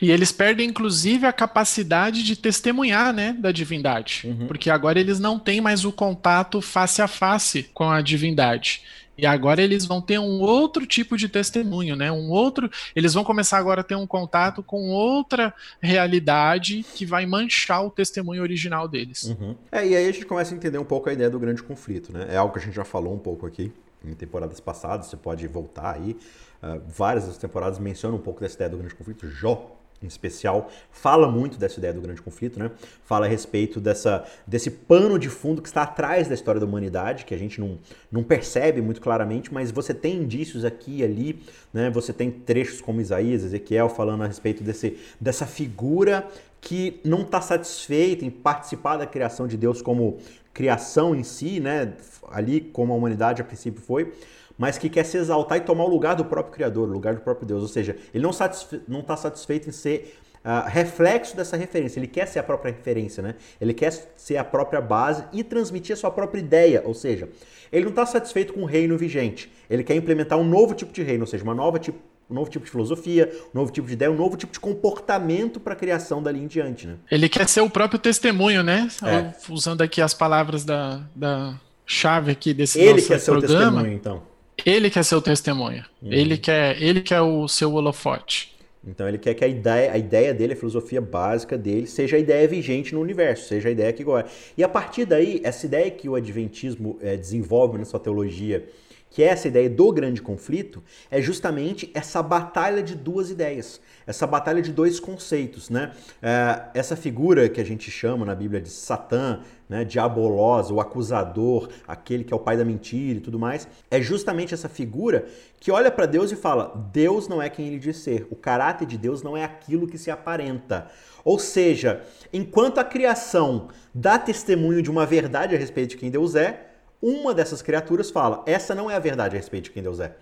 E 0.01 0.11
eles 0.11 0.31
perdem, 0.31 0.69
inclusive, 0.69 1.25
a 1.25 1.33
capacidade 1.33 2.23
de 2.23 2.35
testemunhar, 2.35 3.13
né, 3.13 3.35
da 3.37 3.51
divindade. 3.51 4.21
Uhum. 4.25 4.47
Porque 4.47 4.69
agora 4.69 4.99
eles 4.99 5.19
não 5.19 5.39
têm 5.39 5.59
mais 5.59 5.85
o 5.85 5.91
contato 5.91 6.61
face 6.61 7.01
a 7.01 7.07
face 7.07 7.69
com 7.73 7.89
a 7.89 8.01
divindade. 8.01 8.83
E 9.17 9.25
agora 9.25 9.61
eles 9.61 9.85
vão 9.85 10.01
ter 10.01 10.19
um 10.19 10.39
outro 10.39 10.85
tipo 10.85 11.17
de 11.17 11.29
testemunho, 11.29 11.95
né? 11.95 12.11
Um 12.11 12.29
outro, 12.29 12.69
eles 12.95 13.13
vão 13.13 13.23
começar 13.23 13.57
agora 13.57 13.81
a 13.81 13.83
ter 13.83 13.95
um 13.95 14.07
contato 14.07 14.63
com 14.63 14.89
outra 14.89 15.53
realidade 15.81 16.83
que 16.95 17.05
vai 17.05 17.25
manchar 17.25 17.85
o 17.85 17.91
testemunho 17.91 18.41
original 18.41 18.87
deles. 18.87 19.23
Uhum. 19.23 19.55
É, 19.71 19.85
e 19.85 19.95
aí 19.95 20.07
a 20.07 20.11
gente 20.11 20.25
começa 20.25 20.53
a 20.53 20.57
entender 20.57 20.77
um 20.77 20.85
pouco 20.85 21.09
a 21.09 21.13
ideia 21.13 21.29
do 21.29 21.39
grande 21.39 21.61
conflito, 21.61 22.11
né? 22.11 22.27
É 22.29 22.37
algo 22.37 22.53
que 22.53 22.59
a 22.59 22.61
gente 22.61 22.75
já 22.75 22.85
falou 22.85 23.13
um 23.13 23.19
pouco 23.19 23.45
aqui 23.45 23.71
em 24.03 24.13
temporadas 24.13 24.59
passadas, 24.59 25.07
você 25.07 25.17
pode 25.17 25.47
voltar 25.47 25.95
aí. 25.95 26.17
Uh, 26.63 26.81
várias 26.87 27.27
das 27.27 27.37
temporadas 27.37 27.79
mencionam 27.79 28.17
um 28.17 28.21
pouco 28.21 28.39
dessa 28.39 28.55
ideia 28.55 28.69
do 28.69 28.77
grande 28.77 28.95
conflito. 28.95 29.27
Jó 29.29 29.80
em 30.01 30.07
especial, 30.07 30.69
fala 30.91 31.29
muito 31.29 31.57
dessa 31.57 31.77
ideia 31.77 31.93
do 31.93 32.01
grande 32.01 32.21
conflito, 32.21 32.57
né? 32.57 32.71
Fala 33.03 33.25
a 33.25 33.29
respeito 33.29 33.79
dessa, 33.79 34.25
desse 34.47 34.71
pano 34.71 35.19
de 35.19 35.29
fundo 35.29 35.61
que 35.61 35.67
está 35.67 35.83
atrás 35.83 36.27
da 36.27 36.33
história 36.33 36.59
da 36.59 36.65
humanidade, 36.65 37.23
que 37.25 37.33
a 37.33 37.37
gente 37.37 37.59
não, 37.59 37.77
não 38.11 38.23
percebe 38.23 38.81
muito 38.81 38.99
claramente, 38.99 39.53
mas 39.53 39.71
você 39.71 39.93
tem 39.93 40.17
indícios 40.17 40.65
aqui 40.65 40.97
e 40.97 41.03
ali, 41.03 41.39
né? 41.73 41.89
Você 41.91 42.11
tem 42.11 42.31
trechos 42.31 42.81
como 42.81 42.99
Isaías, 42.99 43.43
Ezequiel 43.43 43.89
falando 43.89 44.23
a 44.23 44.27
respeito 44.27 44.63
desse, 44.63 44.97
dessa 45.19 45.45
figura 45.45 46.27
que 46.59 46.99
não 47.03 47.21
está 47.21 47.41
satisfeita 47.41 48.23
em 48.23 48.29
participar 48.29 48.97
da 48.97 49.05
criação 49.05 49.47
de 49.47 49.57
Deus 49.57 49.81
como 49.81 50.17
criação 50.53 51.15
em 51.15 51.23
si, 51.23 51.59
né? 51.59 51.93
Ali 52.29 52.61
como 52.61 52.93
a 52.93 52.95
humanidade 52.95 53.41
a 53.41 53.45
princípio 53.45 53.81
foi, 53.81 54.13
mas 54.61 54.77
que 54.77 54.89
quer 54.89 55.03
se 55.03 55.17
exaltar 55.17 55.57
e 55.57 55.61
tomar 55.61 55.85
o 55.85 55.87
lugar 55.87 56.15
do 56.15 56.23
próprio 56.23 56.53
Criador, 56.53 56.87
o 56.87 56.91
lugar 56.91 57.15
do 57.15 57.21
próprio 57.21 57.47
Deus. 57.47 57.63
Ou 57.63 57.67
seja, 57.67 57.97
ele 58.13 58.23
não 58.23 58.29
está 58.29 58.47
satisfe 58.47 59.21
satisfeito 59.23 59.67
em 59.67 59.71
ser 59.71 60.19
uh, 60.45 60.69
reflexo 60.69 61.35
dessa 61.35 61.57
referência, 61.57 61.99
ele 61.99 62.05
quer 62.05 62.27
ser 62.27 62.37
a 62.37 62.43
própria 62.43 62.71
referência, 62.71 63.23
né? 63.23 63.33
Ele 63.59 63.73
quer 63.73 63.91
ser 64.15 64.37
a 64.37 64.43
própria 64.43 64.79
base 64.79 65.23
e 65.33 65.43
transmitir 65.43 65.93
a 65.93 65.97
sua 65.97 66.11
própria 66.11 66.39
ideia. 66.39 66.83
Ou 66.85 66.93
seja, 66.93 67.27
ele 67.71 67.85
não 67.85 67.89
está 67.89 68.05
satisfeito 68.05 68.53
com 68.53 68.61
o 68.61 68.65
reino 68.65 68.95
vigente, 68.99 69.51
ele 69.67 69.83
quer 69.83 69.95
implementar 69.95 70.37
um 70.37 70.43
novo 70.43 70.75
tipo 70.75 70.93
de 70.93 71.01
reino, 71.01 71.23
ou 71.23 71.27
seja, 71.27 71.43
uma 71.43 71.55
nova 71.55 71.79
tipo 71.79 71.97
um 72.29 72.35
novo 72.35 72.49
tipo 72.51 72.63
de 72.63 72.71
filosofia, 72.71 73.29
um 73.53 73.59
novo 73.59 73.71
tipo 73.71 73.87
de 73.87 73.93
ideia, 73.93 74.11
um 74.11 74.15
novo 74.15 74.37
tipo 74.37 74.53
de 74.53 74.59
comportamento 74.59 75.59
para 75.59 75.73
a 75.73 75.75
criação 75.75 76.21
dali 76.21 76.39
em 76.39 76.45
diante, 76.45 76.85
né? 76.85 76.97
Ele 77.09 77.27
quer 77.27 77.49
ser 77.49 77.61
o 77.61 77.69
próprio 77.69 77.99
testemunho, 77.99 78.61
né? 78.61 78.87
É. 79.03 79.33
Usando 79.51 79.81
aqui 79.81 80.01
as 80.01 80.13
palavras 80.13 80.63
da, 80.63 81.01
da 81.15 81.59
chave 81.83 82.31
aqui 82.31 82.53
desse 82.53 82.79
Ele 82.79 83.01
quer 83.01 83.19
ser 83.19 83.31
programa. 83.31 83.55
o 83.55 83.65
testemunho, 83.65 83.93
então. 83.93 84.30
Ele 84.65 84.89
quer 84.89 85.03
ser 85.03 85.15
o 85.15 85.21
testemunha. 85.21 85.85
Uhum. 86.01 86.11
Ele 86.11 86.37
quer, 86.37 86.81
ele 86.81 87.01
quer 87.01 87.21
o 87.21 87.47
seu 87.47 87.73
holofote. 87.73 88.51
Então 88.85 89.07
ele 89.07 89.17
quer 89.17 89.35
que 89.35 89.45
a 89.45 89.47
ideia, 89.47 89.91
a 89.91 89.97
ideia 89.97 90.33
dele, 90.33 90.53
a 90.53 90.55
filosofia 90.55 90.99
básica 90.99 91.57
dele, 91.57 91.85
seja 91.85 92.17
a 92.17 92.19
ideia 92.19 92.47
vigente 92.47 92.93
no 92.95 93.01
universo, 93.01 93.47
seja 93.47 93.69
a 93.69 93.71
ideia 93.71 93.93
que 93.93 94.01
agora. 94.01 94.25
E 94.57 94.63
a 94.63 94.69
partir 94.69 95.05
daí, 95.05 95.39
essa 95.43 95.65
ideia 95.67 95.89
que 95.91 96.09
o 96.09 96.15
Adventismo 96.15 96.97
é, 96.99 97.15
desenvolve 97.15 97.77
na 97.77 97.85
sua 97.85 97.99
teologia 97.99 98.67
que 99.11 99.21
é 99.21 99.27
essa 99.27 99.49
ideia 99.49 99.69
do 99.69 99.91
grande 99.91 100.21
conflito, 100.21 100.81
é 101.11 101.21
justamente 101.21 101.91
essa 101.93 102.23
batalha 102.23 102.81
de 102.81 102.95
duas 102.95 103.29
ideias, 103.29 103.81
essa 104.07 104.25
batalha 104.25 104.61
de 104.61 104.71
dois 104.71 105.01
conceitos, 105.01 105.69
né? 105.69 105.91
É, 106.21 106.69
essa 106.73 106.95
figura 106.95 107.49
que 107.49 107.59
a 107.59 107.65
gente 107.65 107.91
chama 107.91 108.25
na 108.25 108.33
Bíblia 108.33 108.61
de 108.61 108.69
Satã, 108.69 109.41
né, 109.67 109.83
diabolosa, 109.85 110.73
o 110.73 110.79
acusador, 110.79 111.69
aquele 111.87 112.23
que 112.23 112.33
é 112.33 112.35
o 112.35 112.39
pai 112.39 112.57
da 112.57 112.65
mentira 112.65 113.19
e 113.19 113.21
tudo 113.21 113.37
mais, 113.37 113.67
é 113.89 114.01
justamente 114.01 114.53
essa 114.53 114.67
figura 114.67 115.25
que 115.59 115.71
olha 115.71 115.91
para 115.91 116.05
Deus 116.05 116.31
e 116.31 116.35
fala: 116.35 116.89
Deus 116.93 117.27
não 117.27 117.41
é 117.41 117.49
quem 117.49 117.67
ele 117.67 117.79
diz 117.79 117.97
ser, 117.97 118.27
o 118.29 118.35
caráter 118.35 118.87
de 118.87 118.97
Deus 118.97 119.21
não 119.21 119.35
é 119.35 119.43
aquilo 119.43 119.87
que 119.87 119.97
se 119.97 120.09
aparenta. 120.09 120.87
Ou 121.23 121.37
seja, 121.37 122.01
enquanto 122.31 122.79
a 122.79 122.83
criação 122.83 123.67
dá 123.93 124.17
testemunho 124.17 124.81
de 124.81 124.89
uma 124.89 125.05
verdade 125.05 125.53
a 125.53 125.59
respeito 125.59 125.91
de 125.91 125.97
quem 125.97 126.09
Deus 126.09 126.33
é, 126.35 126.70
uma 127.01 127.33
dessas 127.33 127.61
criaturas 127.61 128.11
fala: 128.11 128.43
essa 128.45 128.75
não 128.75 128.89
é 128.89 128.95
a 128.95 128.99
verdade 128.99 129.35
a 129.35 129.39
respeito 129.39 129.65
de 129.65 129.71
quem 129.71 129.83
Deus 129.83 129.99
é. 129.99 130.15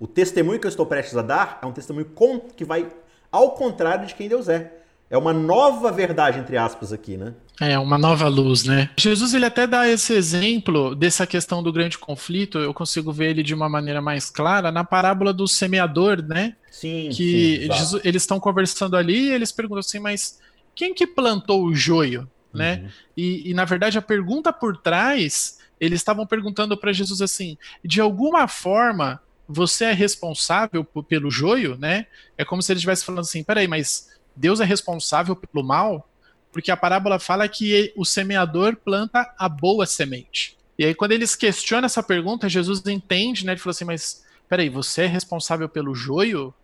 O 0.00 0.06
testemunho 0.06 0.58
que 0.58 0.66
eu 0.66 0.70
estou 0.70 0.86
prestes 0.86 1.16
a 1.16 1.22
dar 1.22 1.58
é 1.62 1.66
um 1.66 1.72
testemunho 1.72 2.10
que 2.56 2.64
vai 2.64 2.86
ao 3.30 3.52
contrário 3.52 4.06
de 4.06 4.14
quem 4.14 4.28
Deus 4.28 4.48
é. 4.48 4.72
É 5.08 5.18
uma 5.18 5.32
nova 5.34 5.92
verdade, 5.92 6.38
entre 6.38 6.56
aspas, 6.56 6.90
aqui, 6.90 7.18
né? 7.18 7.34
É, 7.60 7.78
uma 7.78 7.98
nova 7.98 8.28
luz, 8.28 8.64
né? 8.64 8.88
Jesus, 8.98 9.34
ele 9.34 9.44
até 9.44 9.66
dá 9.66 9.86
esse 9.86 10.14
exemplo 10.14 10.94
dessa 10.94 11.26
questão 11.26 11.62
do 11.62 11.70
grande 11.70 11.98
conflito, 11.98 12.58
eu 12.58 12.72
consigo 12.72 13.12
ver 13.12 13.30
ele 13.30 13.42
de 13.42 13.52
uma 13.52 13.68
maneira 13.68 14.00
mais 14.00 14.30
clara 14.30 14.72
na 14.72 14.84
parábola 14.84 15.30
do 15.30 15.46
semeador, 15.46 16.22
né? 16.22 16.56
Sim, 16.70 17.10
que 17.12 17.60
sim, 17.60 17.72
Jesus, 17.72 18.02
eles 18.06 18.22
estão 18.22 18.40
conversando 18.40 18.96
ali 18.96 19.28
e 19.28 19.32
eles 19.32 19.52
perguntam 19.52 19.80
assim, 19.80 19.98
mas 19.98 20.40
quem 20.74 20.94
que 20.94 21.06
plantou 21.06 21.62
o 21.62 21.74
joio, 21.74 22.26
né? 22.52 22.80
Uhum. 22.82 22.90
E, 23.14 23.50
e, 23.50 23.54
na 23.54 23.66
verdade, 23.66 23.98
a 23.98 24.02
pergunta 24.02 24.50
por 24.50 24.78
trás, 24.78 25.58
eles 25.82 25.98
estavam 25.98 26.24
perguntando 26.24 26.76
para 26.76 26.92
Jesus 26.92 27.20
assim, 27.20 27.58
de 27.84 28.00
alguma 28.00 28.46
forma, 28.46 29.20
você 29.48 29.86
é 29.86 29.92
responsável 29.92 30.84
pelo 30.84 31.28
joio, 31.28 31.76
né? 31.76 32.06
É 32.38 32.44
como 32.44 32.62
se 32.62 32.70
ele 32.70 32.78
estivesse 32.78 33.04
falando 33.04 33.22
assim, 33.22 33.42
peraí, 33.42 33.66
mas 33.66 34.08
Deus 34.36 34.60
é 34.60 34.64
responsável 34.64 35.34
pelo 35.34 35.66
mal, 35.66 36.08
porque 36.52 36.70
a 36.70 36.76
parábola 36.76 37.18
fala 37.18 37.48
que 37.48 37.92
o 37.96 38.04
semeador 38.04 38.76
planta 38.76 39.34
a 39.36 39.48
boa 39.48 39.84
semente. 39.84 40.56
E 40.78 40.84
aí, 40.84 40.94
quando 40.94 41.12
eles 41.12 41.34
questionam 41.34 41.86
essa 41.86 42.02
pergunta, 42.02 42.48
Jesus 42.48 42.80
entende, 42.86 43.44
né? 43.44 43.52
Ele 43.52 43.60
falou 43.60 43.72
assim: 43.72 43.84
Mas 43.84 44.24
peraí, 44.48 44.68
você 44.68 45.02
é 45.02 45.06
responsável 45.06 45.68
pelo 45.68 45.96
joio? 45.96 46.54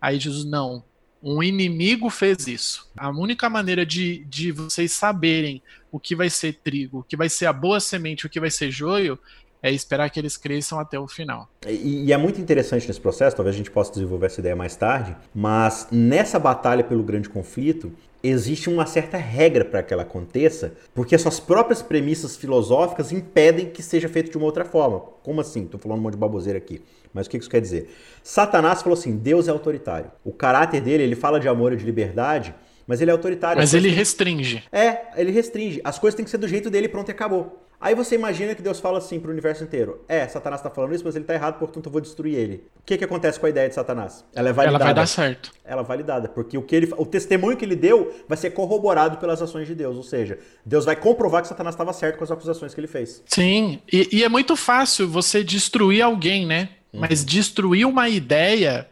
Aí 0.00 0.20
Jesus, 0.20 0.44
não. 0.44 0.84
Um 1.20 1.42
inimigo 1.42 2.08
fez 2.10 2.46
isso. 2.46 2.88
A 2.96 3.10
única 3.10 3.50
maneira 3.50 3.84
de, 3.84 4.24
de 4.26 4.52
vocês 4.52 4.92
saberem 4.92 5.60
o 5.90 5.98
que 5.98 6.14
vai 6.14 6.30
ser 6.30 6.54
trigo, 6.62 7.00
o 7.00 7.02
que 7.02 7.16
vai 7.16 7.28
ser 7.28 7.46
a 7.46 7.52
boa 7.52 7.80
semente, 7.80 8.26
o 8.26 8.30
que 8.30 8.40
vai 8.40 8.50
ser 8.50 8.70
joio, 8.70 9.18
é 9.62 9.72
esperar 9.72 10.08
que 10.10 10.20
eles 10.20 10.36
cresçam 10.36 10.78
até 10.78 10.98
o 10.98 11.08
final. 11.08 11.48
E, 11.66 12.04
e, 12.06 12.12
é 12.12 12.16
muito 12.16 12.40
interessante 12.40 12.86
nesse 12.86 13.00
processo, 13.00 13.34
talvez 13.34 13.56
a 13.56 13.58
gente 13.58 13.70
possa 13.70 13.92
desenvolver 13.92 14.26
essa 14.26 14.40
ideia 14.40 14.54
mais 14.54 14.76
tarde, 14.76 15.16
mas 15.34 15.88
nessa 15.90 16.38
batalha 16.38 16.84
pelo 16.84 17.02
grande 17.02 17.28
conflito, 17.28 17.92
existe 18.22 18.68
uma 18.68 18.86
certa 18.86 19.16
regra 19.16 19.64
para 19.64 19.82
que 19.82 19.92
ela 19.92 20.02
aconteça, 20.02 20.74
porque 20.94 21.14
as 21.14 21.22
suas 21.22 21.40
próprias 21.40 21.82
premissas 21.82 22.36
filosóficas 22.36 23.12
impedem 23.12 23.70
que 23.70 23.82
seja 23.82 24.08
feito 24.08 24.30
de 24.30 24.36
uma 24.36 24.46
outra 24.46 24.64
forma. 24.64 25.00
Como 25.22 25.40
assim? 25.40 25.64
Estou 25.64 25.80
falando 25.80 25.98
um 25.98 26.02
monte 26.02 26.14
de 26.14 26.20
baboseira 26.20 26.58
aqui. 26.58 26.82
Mas 27.12 27.26
o 27.26 27.30
que 27.30 27.36
isso 27.36 27.50
quer 27.50 27.60
dizer? 27.60 27.90
Satanás 28.22 28.82
falou 28.82 28.98
assim: 28.98 29.16
Deus 29.16 29.48
é 29.48 29.50
autoritário. 29.50 30.10
O 30.24 30.32
caráter 30.32 30.80
dele, 30.80 31.02
ele 31.02 31.16
fala 31.16 31.40
de 31.40 31.48
amor 31.48 31.72
e 31.72 31.76
de 31.76 31.84
liberdade, 31.84 32.54
mas 32.88 33.02
ele 33.02 33.10
é 33.10 33.12
autoritário. 33.12 33.60
Mas 33.60 33.74
ele 33.74 33.90
restringe. 33.90 34.64
É, 34.72 35.02
ele 35.14 35.30
restringe. 35.30 35.78
As 35.84 35.98
coisas 35.98 36.16
têm 36.16 36.24
que 36.24 36.30
ser 36.30 36.38
do 36.38 36.48
jeito 36.48 36.70
dele, 36.70 36.88
pronto 36.88 37.10
e 37.10 37.12
acabou. 37.12 37.62
Aí 37.80 37.94
você 37.94 38.16
imagina 38.16 38.56
que 38.56 38.62
Deus 38.62 38.80
fala 38.80 38.98
assim 38.98 39.20
para 39.20 39.28
o 39.28 39.32
universo 39.32 39.62
inteiro: 39.62 40.00
É, 40.08 40.26
Satanás 40.26 40.60
está 40.60 40.70
falando 40.70 40.94
isso, 40.94 41.04
mas 41.04 41.14
ele 41.14 41.24
está 41.24 41.34
errado, 41.34 41.58
portanto 41.58 41.86
eu 41.86 41.92
vou 41.92 42.00
destruir 42.00 42.34
ele. 42.34 42.64
O 42.80 42.82
que, 42.84 42.96
que 42.96 43.04
acontece 43.04 43.38
com 43.38 43.44
a 43.44 43.50
ideia 43.50 43.68
de 43.68 43.74
Satanás? 43.74 44.24
Ela 44.34 44.48
é 44.48 44.52
validada. 44.52 44.82
Ela 44.82 44.84
vai 44.86 44.94
dar 44.94 45.06
certo. 45.06 45.52
Ela 45.62 45.82
é 45.82 45.84
validada, 45.84 46.28
porque 46.28 46.56
o, 46.56 46.62
que 46.62 46.74
ele, 46.74 46.92
o 46.96 47.04
testemunho 47.04 47.56
que 47.56 47.64
ele 47.64 47.76
deu 47.76 48.12
vai 48.26 48.38
ser 48.38 48.50
corroborado 48.50 49.18
pelas 49.18 49.40
ações 49.40 49.68
de 49.68 49.74
Deus. 49.74 49.96
Ou 49.96 50.02
seja, 50.02 50.38
Deus 50.64 50.86
vai 50.86 50.96
comprovar 50.96 51.42
que 51.42 51.48
Satanás 51.48 51.74
estava 51.74 51.92
certo 51.92 52.16
com 52.16 52.24
as 52.24 52.30
acusações 52.30 52.74
que 52.74 52.80
ele 52.80 52.88
fez. 52.88 53.22
Sim, 53.26 53.80
e, 53.92 54.08
e 54.10 54.24
é 54.24 54.28
muito 54.30 54.56
fácil 54.56 55.06
você 55.06 55.44
destruir 55.44 56.02
alguém, 56.02 56.46
né? 56.46 56.70
Uhum. 56.92 57.00
Mas 57.00 57.24
destruir 57.24 57.86
uma 57.86 58.08
ideia 58.08 58.88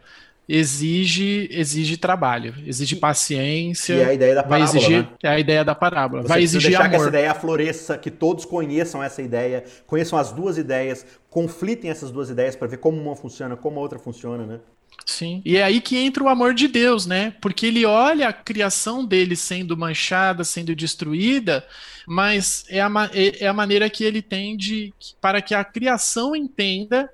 exige 0.47 1.47
exige 1.51 1.97
trabalho, 1.97 2.55
exige 2.65 2.95
paciência. 2.95 3.93
E 3.93 3.99
é 3.99 4.05
a 4.05 4.13
ideia 4.13 4.35
da 4.35 4.43
parábola, 4.43 4.65
vai 4.65 4.79
exigir, 4.79 5.03
né? 5.03 5.09
É 5.23 5.27
a 5.27 5.39
ideia 5.39 5.65
da 5.65 5.75
parábola. 5.75 6.21
Você 6.21 6.27
vai 6.27 6.41
exigir 6.41 6.69
deixar 6.69 6.85
amor. 6.85 6.91
que 6.91 6.95
essa 6.97 7.09
ideia 7.09 7.33
floresça, 7.33 7.97
que 7.97 8.11
todos 8.11 8.45
conheçam 8.45 9.03
essa 9.03 9.21
ideia, 9.21 9.63
conheçam 9.85 10.17
as 10.17 10.31
duas 10.31 10.57
ideias, 10.57 11.05
conflitem 11.29 11.89
essas 11.89 12.11
duas 12.11 12.29
ideias 12.29 12.55
para 12.55 12.67
ver 12.67 12.77
como 12.77 12.99
uma 13.01 13.15
funciona, 13.15 13.55
como 13.57 13.79
a 13.79 13.81
outra 13.81 13.99
funciona, 13.99 14.45
né? 14.45 14.59
Sim. 15.05 15.41
E 15.45 15.57
é 15.57 15.63
aí 15.63 15.79
que 15.79 15.97
entra 15.97 16.23
o 16.23 16.27
amor 16.27 16.53
de 16.53 16.67
Deus, 16.67 17.05
né? 17.05 17.33
Porque 17.41 17.65
ele 17.65 17.85
olha 17.85 18.27
a 18.27 18.33
criação 18.33 19.05
dele 19.05 19.35
sendo 19.35 19.77
manchada, 19.77 20.43
sendo 20.43 20.75
destruída, 20.75 21.65
mas 22.05 22.65
é 22.69 22.81
a, 22.81 22.89
é, 23.13 23.45
é 23.45 23.47
a 23.47 23.53
maneira 23.53 23.89
que 23.89 24.03
ele 24.03 24.21
tem 24.21 24.57
de 24.57 24.93
para 25.21 25.41
que 25.41 25.53
a 25.53 25.63
criação 25.63 26.35
entenda 26.35 27.09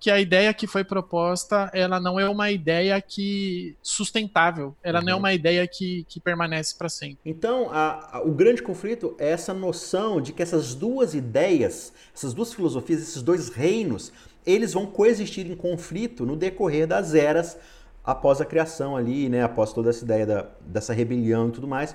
que 0.00 0.10
a 0.10 0.20
ideia 0.20 0.54
que 0.54 0.66
foi 0.66 0.84
proposta, 0.84 1.70
ela 1.74 1.98
não 1.98 2.18
é 2.18 2.28
uma 2.28 2.50
ideia 2.50 3.00
que 3.00 3.76
sustentável, 3.82 4.74
ela 4.82 5.00
uhum. 5.00 5.04
não 5.04 5.12
é 5.12 5.14
uhum. 5.14 5.20
uma 5.20 5.32
ideia 5.32 5.66
que, 5.66 6.04
que 6.08 6.20
permanece 6.20 6.76
para 6.76 6.88
sempre. 6.88 7.18
Então, 7.24 7.68
a, 7.70 8.18
a, 8.18 8.22
o 8.22 8.30
grande 8.32 8.62
conflito 8.62 9.14
é 9.18 9.30
essa 9.30 9.52
noção 9.52 10.20
de 10.20 10.32
que 10.32 10.42
essas 10.42 10.74
duas 10.74 11.14
ideias, 11.14 11.92
essas 12.14 12.32
duas 12.32 12.52
filosofias, 12.52 13.02
esses 13.02 13.22
dois 13.22 13.48
reinos, 13.48 14.12
eles 14.46 14.72
vão 14.72 14.86
coexistir 14.86 15.50
em 15.50 15.56
conflito 15.56 16.24
no 16.24 16.36
decorrer 16.36 16.86
das 16.86 17.14
eras 17.14 17.58
após 18.04 18.40
a 18.40 18.44
criação 18.44 18.96
ali, 18.96 19.28
né, 19.28 19.42
após 19.42 19.72
toda 19.72 19.90
essa 19.90 20.04
ideia 20.04 20.24
da, 20.24 20.46
dessa 20.60 20.94
rebelião 20.94 21.48
e 21.48 21.52
tudo 21.52 21.68
mais. 21.68 21.94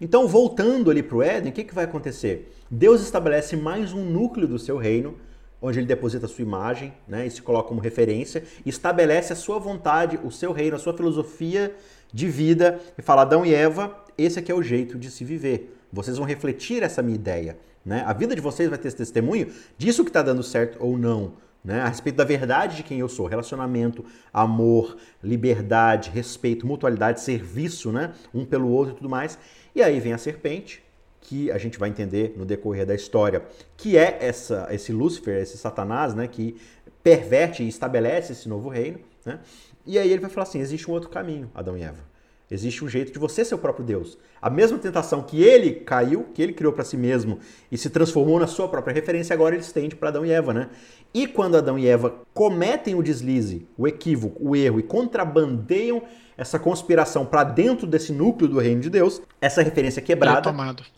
Então, 0.00 0.28
voltando 0.28 0.90
ali 0.90 1.02
para 1.02 1.16
o 1.16 1.22
Éden, 1.22 1.50
o 1.50 1.54
que, 1.54 1.64
que 1.64 1.74
vai 1.74 1.84
acontecer? 1.84 2.54
Deus 2.70 3.00
estabelece 3.00 3.56
mais 3.56 3.92
um 3.92 4.04
núcleo 4.04 4.46
do 4.46 4.58
seu 4.58 4.76
reino, 4.76 5.16
onde 5.60 5.78
ele 5.78 5.86
deposita 5.86 6.26
a 6.26 6.28
sua 6.28 6.42
imagem 6.42 6.92
né, 7.06 7.26
e 7.26 7.30
se 7.30 7.42
coloca 7.42 7.68
como 7.68 7.80
referência, 7.80 8.44
estabelece 8.64 9.32
a 9.32 9.36
sua 9.36 9.58
vontade, 9.58 10.18
o 10.22 10.30
seu 10.30 10.52
reino, 10.52 10.76
a 10.76 10.78
sua 10.78 10.94
filosofia 10.94 11.74
de 12.12 12.28
vida, 12.28 12.80
e 12.96 13.02
fala, 13.02 13.22
Adão 13.22 13.44
e 13.44 13.52
Eva, 13.52 14.04
esse 14.16 14.38
aqui 14.38 14.50
é 14.50 14.54
o 14.54 14.62
jeito 14.62 14.98
de 14.98 15.10
se 15.10 15.24
viver. 15.24 15.76
Vocês 15.92 16.16
vão 16.16 16.26
refletir 16.26 16.82
essa 16.82 17.02
minha 17.02 17.16
ideia. 17.16 17.58
Né? 17.84 18.02
A 18.06 18.12
vida 18.12 18.34
de 18.34 18.40
vocês 18.40 18.68
vai 18.68 18.78
ter 18.78 18.88
esse 18.88 18.96
testemunho 18.96 19.52
disso 19.76 20.04
que 20.04 20.10
está 20.10 20.22
dando 20.22 20.42
certo 20.42 20.78
ou 20.80 20.96
não. 20.96 21.32
Né? 21.64 21.80
A 21.80 21.88
respeito 21.88 22.16
da 22.16 22.24
verdade 22.24 22.76
de 22.76 22.82
quem 22.82 23.00
eu 23.00 23.08
sou, 23.08 23.26
relacionamento, 23.26 24.04
amor, 24.32 24.96
liberdade, 25.22 26.10
respeito, 26.10 26.66
mutualidade, 26.66 27.20
serviço, 27.20 27.90
né? 27.90 28.12
um 28.32 28.44
pelo 28.44 28.68
outro 28.68 28.94
e 28.94 28.96
tudo 28.96 29.08
mais. 29.08 29.38
E 29.74 29.82
aí 29.82 29.98
vem 30.00 30.12
a 30.12 30.18
serpente, 30.18 30.82
que 31.28 31.50
a 31.50 31.58
gente 31.58 31.78
vai 31.78 31.90
entender 31.90 32.32
no 32.38 32.46
decorrer 32.46 32.86
da 32.86 32.94
história, 32.94 33.42
que 33.76 33.98
é 33.98 34.16
essa, 34.22 34.66
esse 34.70 34.92
Lúcifer, 34.92 35.36
esse 35.36 35.58
Satanás, 35.58 36.14
né, 36.14 36.26
que 36.26 36.56
perverte 37.02 37.62
e 37.62 37.68
estabelece 37.68 38.32
esse 38.32 38.48
novo 38.48 38.70
reino, 38.70 38.98
né? 39.26 39.38
E 39.84 39.98
aí 39.98 40.10
ele 40.10 40.22
vai 40.22 40.30
falar 40.30 40.44
assim: 40.44 40.58
existe 40.58 40.90
um 40.90 40.94
outro 40.94 41.10
caminho, 41.10 41.50
Adão 41.54 41.76
e 41.76 41.82
Eva. 41.82 42.02
Existe 42.50 42.82
um 42.82 42.88
jeito 42.88 43.12
de 43.12 43.18
você 43.18 43.44
ser 43.44 43.54
o 43.54 43.58
próprio 43.58 43.84
Deus. 43.84 44.16
A 44.40 44.48
mesma 44.48 44.78
tentação 44.78 45.22
que 45.22 45.42
ele 45.42 45.80
caiu, 45.80 46.24
que 46.32 46.40
ele 46.40 46.54
criou 46.54 46.72
para 46.72 46.82
si 46.82 46.96
mesmo 46.96 47.40
e 47.70 47.76
se 47.76 47.90
transformou 47.90 48.40
na 48.40 48.46
sua 48.46 48.66
própria 48.66 48.94
referência, 48.94 49.34
agora 49.34 49.54
ele 49.54 49.62
estende 49.62 49.94
para 49.94 50.08
Adão 50.08 50.24
e 50.24 50.30
Eva, 50.30 50.54
né? 50.54 50.70
E 51.12 51.26
quando 51.26 51.56
Adão 51.56 51.78
e 51.78 51.88
Eva 51.88 52.14
cometem 52.34 52.94
o 52.94 53.02
deslize, 53.02 53.66
o 53.76 53.88
equívoco, 53.88 54.36
o 54.40 54.54
erro 54.54 54.78
e 54.78 54.82
contrabandeiam 54.82 56.02
essa 56.36 56.58
conspiração 56.58 57.26
para 57.26 57.42
dentro 57.44 57.86
desse 57.86 58.12
núcleo 58.12 58.48
do 58.48 58.58
reino 58.58 58.80
de 58.80 58.90
Deus, 58.90 59.20
essa 59.40 59.62
referência 59.62 60.00
é 60.00 60.02
quebrada 60.02 60.50
é 60.50 60.52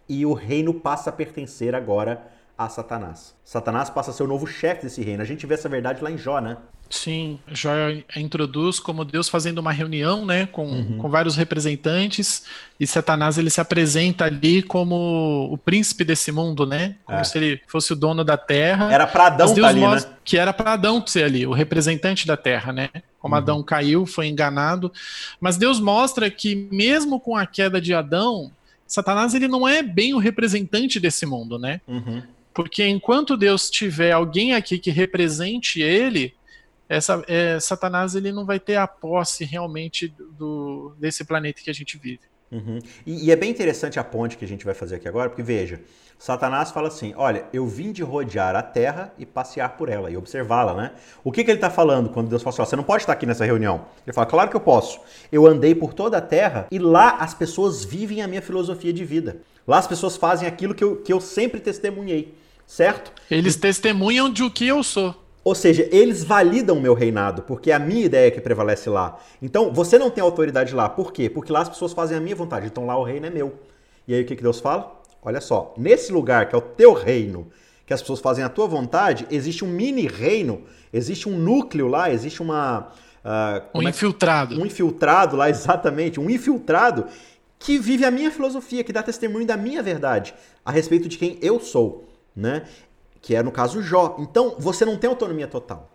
e 0.09 0.26
o 0.26 0.35
reino 0.35 0.75
passa 0.75 1.11
a 1.11 1.12
pertencer 1.12 1.75
agora 1.75 2.26
a 2.59 2.69
Satanás. 2.69 3.35
Satanás 3.43 3.88
passa 3.88 4.11
a 4.11 4.14
ser 4.14 4.23
o 4.25 4.26
novo 4.26 4.47
chefe 4.47 4.83
desse 4.83 5.00
reino. 5.00 5.23
A 5.23 5.26
gente 5.26 5.47
vê 5.47 5.55
essa 5.55 5.69
verdade 5.69 6.05
lá 6.05 6.11
em 6.11 6.19
Jó, 6.19 6.40
né? 6.40 6.59
Sim, 6.90 7.38
Jó 7.52 7.70
introduz 8.16 8.80
como 8.80 9.04
Deus 9.04 9.28
fazendo 9.28 9.59
uma 9.59 9.70
reunião, 9.70 10.26
né, 10.26 10.47
com, 10.47 10.66
uhum. 10.66 10.99
com 10.99 11.09
vários 11.09 11.37
representantes, 11.37 12.42
e 12.80 12.87
Satanás 12.87 13.38
ele 13.38 13.49
se 13.49 13.61
apresenta 13.61 14.25
ali 14.25 14.61
como 14.61 15.49
o 15.52 15.56
príncipe 15.56 16.02
desse 16.02 16.32
mundo, 16.32 16.66
né, 16.66 16.97
como 17.04 17.20
é. 17.20 17.23
se 17.23 17.38
ele 17.38 17.61
fosse 17.68 17.92
o 17.92 17.97
dono 17.97 18.25
da 18.25 18.37
terra. 18.37 18.92
Era 18.92 19.06
para 19.06 19.26
Adão 19.26 19.54
tá 19.54 19.68
ali, 19.68 19.80
né? 19.80 20.04
Que 20.25 20.37
era 20.37 20.52
para 20.52 20.73
Adão 20.73 21.06
ser 21.06 21.23
ali, 21.23 21.47
o 21.47 21.52
representante 21.52 22.26
da 22.26 22.37
terra, 22.37 22.73
né? 22.73 22.90
Como 23.20 23.37
uhum. 23.37 23.40
Adão 23.40 23.62
caiu, 23.62 24.04
foi 24.04 24.26
enganado, 24.26 24.92
mas 25.40 25.56
Deus 25.56 25.78
mostra 25.78 26.28
que 26.28 26.56
mesmo 26.73 27.20
com 27.20 27.37
a 27.37 27.47
queda 27.47 27.80
de 27.80 27.94
Adão, 27.94 28.50
Satanás 28.85 29.32
ele 29.32 29.47
não 29.47 29.66
é 29.66 29.80
bem 29.80 30.12
o 30.12 30.18
representante 30.18 30.99
desse 30.99 31.25
mundo, 31.25 31.56
né? 31.56 31.80
Uhum. 31.87 32.20
Porque 32.52 32.85
enquanto 32.85 33.37
Deus 33.37 33.70
tiver 33.70 34.11
alguém 34.11 34.54
aqui 34.54 34.76
que 34.76 34.90
represente 34.90 35.80
ele, 35.80 36.35
essa, 36.90 37.23
é, 37.28 37.61
Satanás 37.61 38.16
ele 38.16 38.32
não 38.32 38.44
vai 38.44 38.59
ter 38.59 38.75
a 38.75 38.87
posse 38.87 39.44
realmente 39.44 40.12
do, 40.37 40.92
desse 40.99 41.25
planeta 41.25 41.62
que 41.62 41.70
a 41.70 41.73
gente 41.73 41.97
vive. 41.97 42.23
Uhum. 42.50 42.80
E, 43.06 43.26
e, 43.26 43.30
é 43.30 43.37
bem 43.37 43.49
interessante 43.49 44.00
a 44.00 44.02
ponte 44.02 44.37
que 44.37 44.44
a 44.44 44.49
gente 44.49 44.64
vai 44.64 44.75
fazer 44.75 44.97
aqui 44.97 45.06
agora, 45.06 45.30
porque 45.30 45.40
veja, 45.40 45.80
Satanás 46.18 46.73
fala 46.73 46.88
assim: 46.88 47.14
olha, 47.16 47.44
eu 47.52 47.64
vim 47.64 47.92
de 47.92 48.02
rodear 48.02 48.56
a 48.56 48.62
terra 48.62 49.14
e 49.16 49.25
passear 49.25 49.76
por 49.76 49.88
ela 49.88 50.11
e 50.11 50.16
observá-la, 50.16 50.75
né? 50.75 50.90
O 51.23 51.30
que, 51.30 51.44
que 51.44 51.50
ele 51.52 51.59
está 51.59 51.70
falando 51.70 52.09
quando 52.09 52.28
Deus 52.28 52.42
fala 52.42 52.54
assim: 52.54 52.70
você 52.70 52.75
não 52.75 52.82
pode 52.82 53.04
estar 53.04 53.12
aqui 53.12 53.25
nessa 53.25 53.44
reunião? 53.44 53.87
Ele 54.04 54.12
fala: 54.12 54.26
claro 54.26 54.50
que 54.50 54.56
eu 54.56 54.61
posso. 54.61 54.99
Eu 55.30 55.47
andei 55.47 55.76
por 55.76 55.94
toda 55.94 56.18
a 56.18 56.20
terra 56.20 56.66
e 56.73 56.78
lá 56.80 57.18
as 57.20 57.35
pessoas 57.35 57.85
vivem 57.85 58.20
a 58.20 58.26
minha 58.26 58.42
filosofia 58.42 58.92
de 58.92 59.04
vida. 59.04 59.42
Lá 59.64 59.78
as 59.78 59.87
pessoas 59.87 60.16
fazem 60.16 60.49
aquilo 60.49 60.75
que 60.75 60.82
eu, 60.82 60.97
que 60.97 61.12
eu 61.12 61.20
sempre 61.20 61.61
testemunhei, 61.61 62.35
certo? 62.66 63.12
Eles 63.30 63.54
testemunham 63.54 64.28
de 64.28 64.42
o 64.42 64.50
que 64.50 64.66
eu 64.66 64.82
sou. 64.82 65.14
Ou 65.42 65.54
seja, 65.54 65.88
eles 65.90 66.23
validam 66.23 66.76
o 66.76 66.80
meu 66.80 66.92
reinado, 66.92 67.42
porque 67.42 67.70
é 67.70 67.75
a 67.75 67.78
minha 67.78 68.04
ideia 68.04 68.30
que 68.30 68.40
prevalece 68.40 68.90
lá. 68.90 69.18
Então, 69.40 69.73
você 69.73 69.99
não 69.99 70.11
tem 70.11 70.23
autoridade 70.23 70.75
lá. 70.75 70.88
Por 70.88 71.12
quê? 71.12 71.30
Porque 71.30 71.50
lá 71.50 71.61
as 71.61 71.68
pessoas 71.68 71.92
fazem 71.92 72.16
a 72.16 72.20
minha 72.20 72.37
vontade. 72.37 72.66
Então, 72.66 72.85
lá 72.85 72.97
o 72.99 73.02
reino 73.02 73.26
é 73.26 73.30
meu. 73.30 73.54
E 74.06 74.14
aí, 74.14 74.23
o 74.23 74.26
que, 74.26 74.37
que 74.37 74.42
Deus 74.42 74.61
fala? 74.61 75.00
Olha 75.23 75.40
só, 75.40 75.75
nesse 75.76 76.12
lugar 76.12 76.49
que 76.49 76.54
é 76.54 76.59
o 76.59 76.62
teu 76.62 76.92
reino, 76.92 77.49
que 77.87 77.94
as 77.94 78.00
pessoas 78.00 78.20
fazem 78.20 78.44
a 78.44 78.49
tua 78.49 78.66
vontade, 78.66 79.26
existe 79.30 79.64
um 79.64 79.68
mini 79.68 80.06
reino, 80.06 80.62
existe 80.92 81.28
um 81.28 81.37
núcleo 81.37 81.88
lá, 81.88 82.11
existe 82.11 82.40
uma. 82.40 82.92
Uh, 83.25 83.78
um 83.80 83.82
é 83.82 83.90
infiltrado. 83.90 84.54
É? 84.54 84.59
Um 84.59 84.66
infiltrado 84.66 85.37
lá, 85.37 85.49
exatamente. 85.50 86.20
Um 86.20 86.30
infiltrado 86.30 87.06
que 87.59 87.78
vive 87.78 88.04
a 88.04 88.11
minha 88.11 88.30
filosofia, 88.30 88.85
que 88.85 88.92
dá 88.92 89.02
testemunho 89.02 89.47
da 89.47 89.56
minha 89.56 89.82
verdade 89.82 90.35
a 90.64 90.70
respeito 90.70 91.09
de 91.09 91.18
quem 91.18 91.38
eu 91.42 91.61
sou. 91.61 92.06
Né? 92.35 92.62
Que 93.21 93.35
é 93.35 93.43
no 93.43 93.53
caso 93.53 93.83
Jó. 93.83 94.17
Então 94.19 94.57
você 94.59 94.85
não 94.85 94.97
tem 94.97 95.09
autonomia 95.09 95.47
total. 95.47 95.91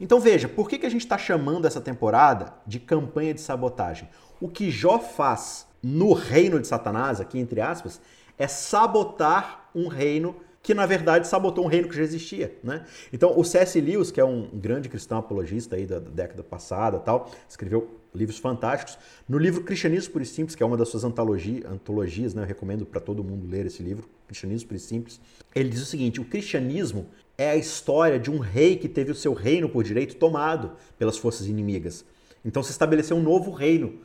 Então 0.00 0.20
veja, 0.20 0.48
por 0.48 0.68
que, 0.68 0.78
que 0.78 0.86
a 0.86 0.90
gente 0.90 1.02
está 1.02 1.16
chamando 1.16 1.66
essa 1.66 1.80
temporada 1.80 2.52
de 2.66 2.78
campanha 2.78 3.32
de 3.32 3.40
sabotagem? 3.40 4.08
O 4.40 4.48
que 4.48 4.70
Jó 4.70 4.98
faz 4.98 5.66
no 5.82 6.12
reino 6.12 6.60
de 6.60 6.66
Satanás, 6.66 7.20
aqui 7.20 7.38
entre 7.38 7.60
aspas, 7.60 8.00
é 8.38 8.46
sabotar 8.46 9.70
um 9.74 9.88
reino 9.88 10.36
que 10.66 10.74
na 10.74 10.84
verdade 10.84 11.28
sabotou 11.28 11.64
um 11.64 11.68
reino 11.68 11.86
que 11.88 11.94
já 11.94 12.02
existia, 12.02 12.52
né? 12.60 12.84
Então 13.12 13.38
o 13.38 13.44
C.S. 13.44 13.80
Lewis, 13.80 14.10
que 14.10 14.20
é 14.20 14.24
um 14.24 14.50
grande 14.52 14.88
cristão 14.88 15.16
apologista 15.16 15.76
aí 15.76 15.86
da 15.86 16.00
década 16.00 16.42
passada, 16.42 16.98
tal, 16.98 17.30
escreveu 17.48 17.88
livros 18.12 18.40
fantásticos. 18.40 18.98
No 19.28 19.38
livro 19.38 19.62
Cristianismo 19.62 20.12
por 20.12 20.26
Simples, 20.26 20.56
que 20.56 20.64
é 20.64 20.66
uma 20.66 20.76
das 20.76 20.88
suas 20.88 21.04
antologia, 21.04 21.68
antologias, 21.68 22.34
né? 22.34 22.42
Eu 22.42 22.46
recomendo 22.48 22.84
para 22.84 23.00
todo 23.00 23.22
mundo 23.22 23.46
ler 23.48 23.64
esse 23.64 23.80
livro, 23.80 24.08
Cristianismo 24.26 24.70
por 24.70 24.78
Simples. 24.80 25.20
Ele 25.54 25.68
diz 25.68 25.80
o 25.80 25.86
seguinte: 25.86 26.20
o 26.20 26.24
cristianismo 26.24 27.06
é 27.38 27.50
a 27.50 27.56
história 27.56 28.18
de 28.18 28.28
um 28.28 28.40
rei 28.40 28.76
que 28.76 28.88
teve 28.88 29.12
o 29.12 29.14
seu 29.14 29.34
reino 29.34 29.68
por 29.68 29.84
direito 29.84 30.16
tomado 30.16 30.72
pelas 30.98 31.16
forças 31.16 31.46
inimigas. 31.46 32.04
Então 32.44 32.60
se 32.60 32.72
estabeleceu 32.72 33.16
um 33.16 33.22
novo 33.22 33.52
reino. 33.52 34.00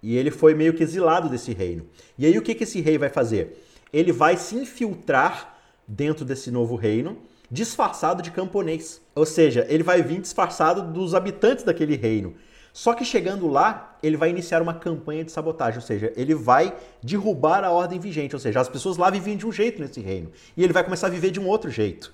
E 0.00 0.16
ele 0.16 0.30
foi 0.30 0.54
meio 0.54 0.72
que 0.72 0.84
exilado 0.84 1.28
desse 1.28 1.52
reino. 1.52 1.84
E 2.16 2.26
aí 2.26 2.38
o 2.38 2.42
que, 2.42 2.54
que 2.54 2.62
esse 2.62 2.80
rei 2.80 2.96
vai 2.96 3.08
fazer? 3.08 3.60
Ele 3.92 4.12
vai 4.12 4.36
se 4.36 4.54
infiltrar 4.54 5.55
dentro 5.86 6.24
desse 6.24 6.50
novo 6.50 6.76
reino, 6.76 7.18
disfarçado 7.50 8.22
de 8.22 8.30
camponês. 8.30 9.00
Ou 9.14 9.24
seja, 9.24 9.66
ele 9.68 9.82
vai 9.82 10.02
vir 10.02 10.20
disfarçado 10.20 10.82
dos 10.82 11.14
habitantes 11.14 11.64
daquele 11.64 11.96
reino. 11.96 12.34
Só 12.72 12.92
que 12.92 13.06
chegando 13.06 13.48
lá, 13.48 13.96
ele 14.02 14.18
vai 14.18 14.28
iniciar 14.28 14.60
uma 14.60 14.74
campanha 14.74 15.24
de 15.24 15.32
sabotagem, 15.32 15.78
ou 15.78 15.86
seja, 15.86 16.12
ele 16.14 16.34
vai 16.34 16.76
derrubar 17.02 17.64
a 17.64 17.70
ordem 17.70 17.98
vigente, 17.98 18.36
ou 18.36 18.38
seja, 18.38 18.60
as 18.60 18.68
pessoas 18.68 18.98
lá 18.98 19.08
viviam 19.08 19.36
de 19.36 19.46
um 19.46 19.52
jeito 19.52 19.80
nesse 19.80 19.98
reino, 20.00 20.30
e 20.54 20.62
ele 20.62 20.74
vai 20.74 20.84
começar 20.84 21.06
a 21.06 21.10
viver 21.10 21.30
de 21.30 21.40
um 21.40 21.46
outro 21.46 21.70
jeito. 21.70 22.12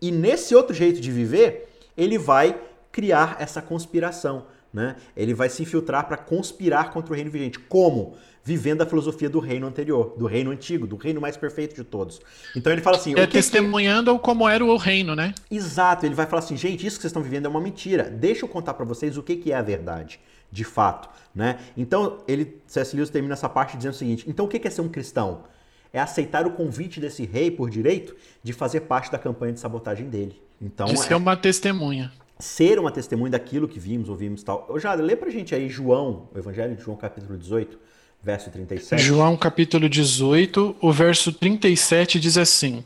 E 0.00 0.12
nesse 0.12 0.54
outro 0.54 0.72
jeito 0.72 1.00
de 1.00 1.10
viver, 1.10 1.68
ele 1.96 2.16
vai 2.16 2.60
criar 2.92 3.38
essa 3.40 3.60
conspiração, 3.60 4.46
né? 4.74 4.96
Ele 5.16 5.32
vai 5.32 5.48
se 5.48 5.62
infiltrar 5.62 6.06
para 6.06 6.16
conspirar 6.16 6.90
contra 6.90 7.12
o 7.12 7.16
reino 7.16 7.30
vigente. 7.30 7.58
Como? 7.58 8.16
vivendo 8.44 8.82
a 8.82 8.86
filosofia 8.86 9.30
do 9.30 9.40
reino 9.40 9.66
anterior, 9.66 10.14
do 10.18 10.26
reino 10.26 10.50
antigo, 10.50 10.86
do 10.86 10.96
reino 10.96 11.18
mais 11.18 11.34
perfeito 11.34 11.74
de 11.74 11.82
todos. 11.82 12.20
Então 12.54 12.70
ele 12.70 12.82
fala 12.82 12.98
assim. 12.98 13.18
É 13.18 13.26
testemunhando 13.26 14.14
que... 14.16 14.22
como 14.22 14.46
era 14.46 14.62
o 14.62 14.76
reino, 14.76 15.16
né? 15.16 15.34
Exato. 15.50 16.04
Ele 16.04 16.14
vai 16.14 16.26
falar 16.26 16.40
assim, 16.40 16.56
gente, 16.56 16.86
isso 16.86 16.96
que 16.96 17.02
vocês 17.02 17.10
estão 17.10 17.22
vivendo 17.22 17.46
é 17.46 17.48
uma 17.48 17.60
mentira. 17.60 18.04
Deixa 18.04 18.44
eu 18.44 18.48
contar 18.48 18.74
para 18.74 18.84
vocês 18.84 19.16
o 19.16 19.22
que, 19.22 19.36
que 19.36 19.50
é 19.50 19.56
a 19.56 19.62
verdade, 19.62 20.20
de 20.52 20.62
fato, 20.62 21.08
né? 21.34 21.58
Então 21.74 22.18
ele, 22.28 22.60
C.S. 22.66 22.94
Lewis 22.94 23.08
termina 23.08 23.32
essa 23.32 23.48
parte 23.48 23.78
dizendo 23.78 23.94
o 23.94 23.96
seguinte: 23.96 24.26
então 24.28 24.44
o 24.44 24.48
que 24.48 24.68
é 24.68 24.70
ser 24.70 24.82
um 24.82 24.90
cristão? 24.90 25.44
É 25.90 25.98
aceitar 25.98 26.44
o 26.44 26.50
convite 26.50 27.00
desse 27.00 27.24
rei 27.24 27.50
por 27.50 27.70
direito 27.70 28.14
de 28.42 28.52
fazer 28.52 28.80
parte 28.80 29.10
da 29.10 29.18
campanha 29.18 29.54
de 29.54 29.60
sabotagem 29.60 30.10
dele. 30.10 30.38
Então, 30.60 30.86
de 30.86 30.98
ser 30.98 31.12
é... 31.12 31.16
uma 31.16 31.36
testemunha 31.36 32.12
ser 32.38 32.78
uma 32.78 32.90
testemunha 32.90 33.30
daquilo 33.30 33.68
que 33.68 33.78
vimos, 33.78 34.08
ouvimos 34.08 34.42
e 34.42 34.44
tal. 34.44 34.66
Ô, 34.68 34.78
Jada, 34.78 35.02
lê 35.02 35.16
pra 35.16 35.30
gente 35.30 35.54
aí 35.54 35.68
João, 35.68 36.28
o 36.34 36.38
Evangelho 36.38 36.74
de 36.76 36.82
João, 36.82 36.96
capítulo 36.96 37.38
18, 37.38 37.78
verso 38.24 38.50
37. 38.50 39.02
João 39.02 39.36
capítulo 39.36 39.86
18, 39.86 40.76
o 40.80 40.92
verso 40.92 41.30
37 41.30 42.18
diz 42.18 42.38
assim: 42.38 42.82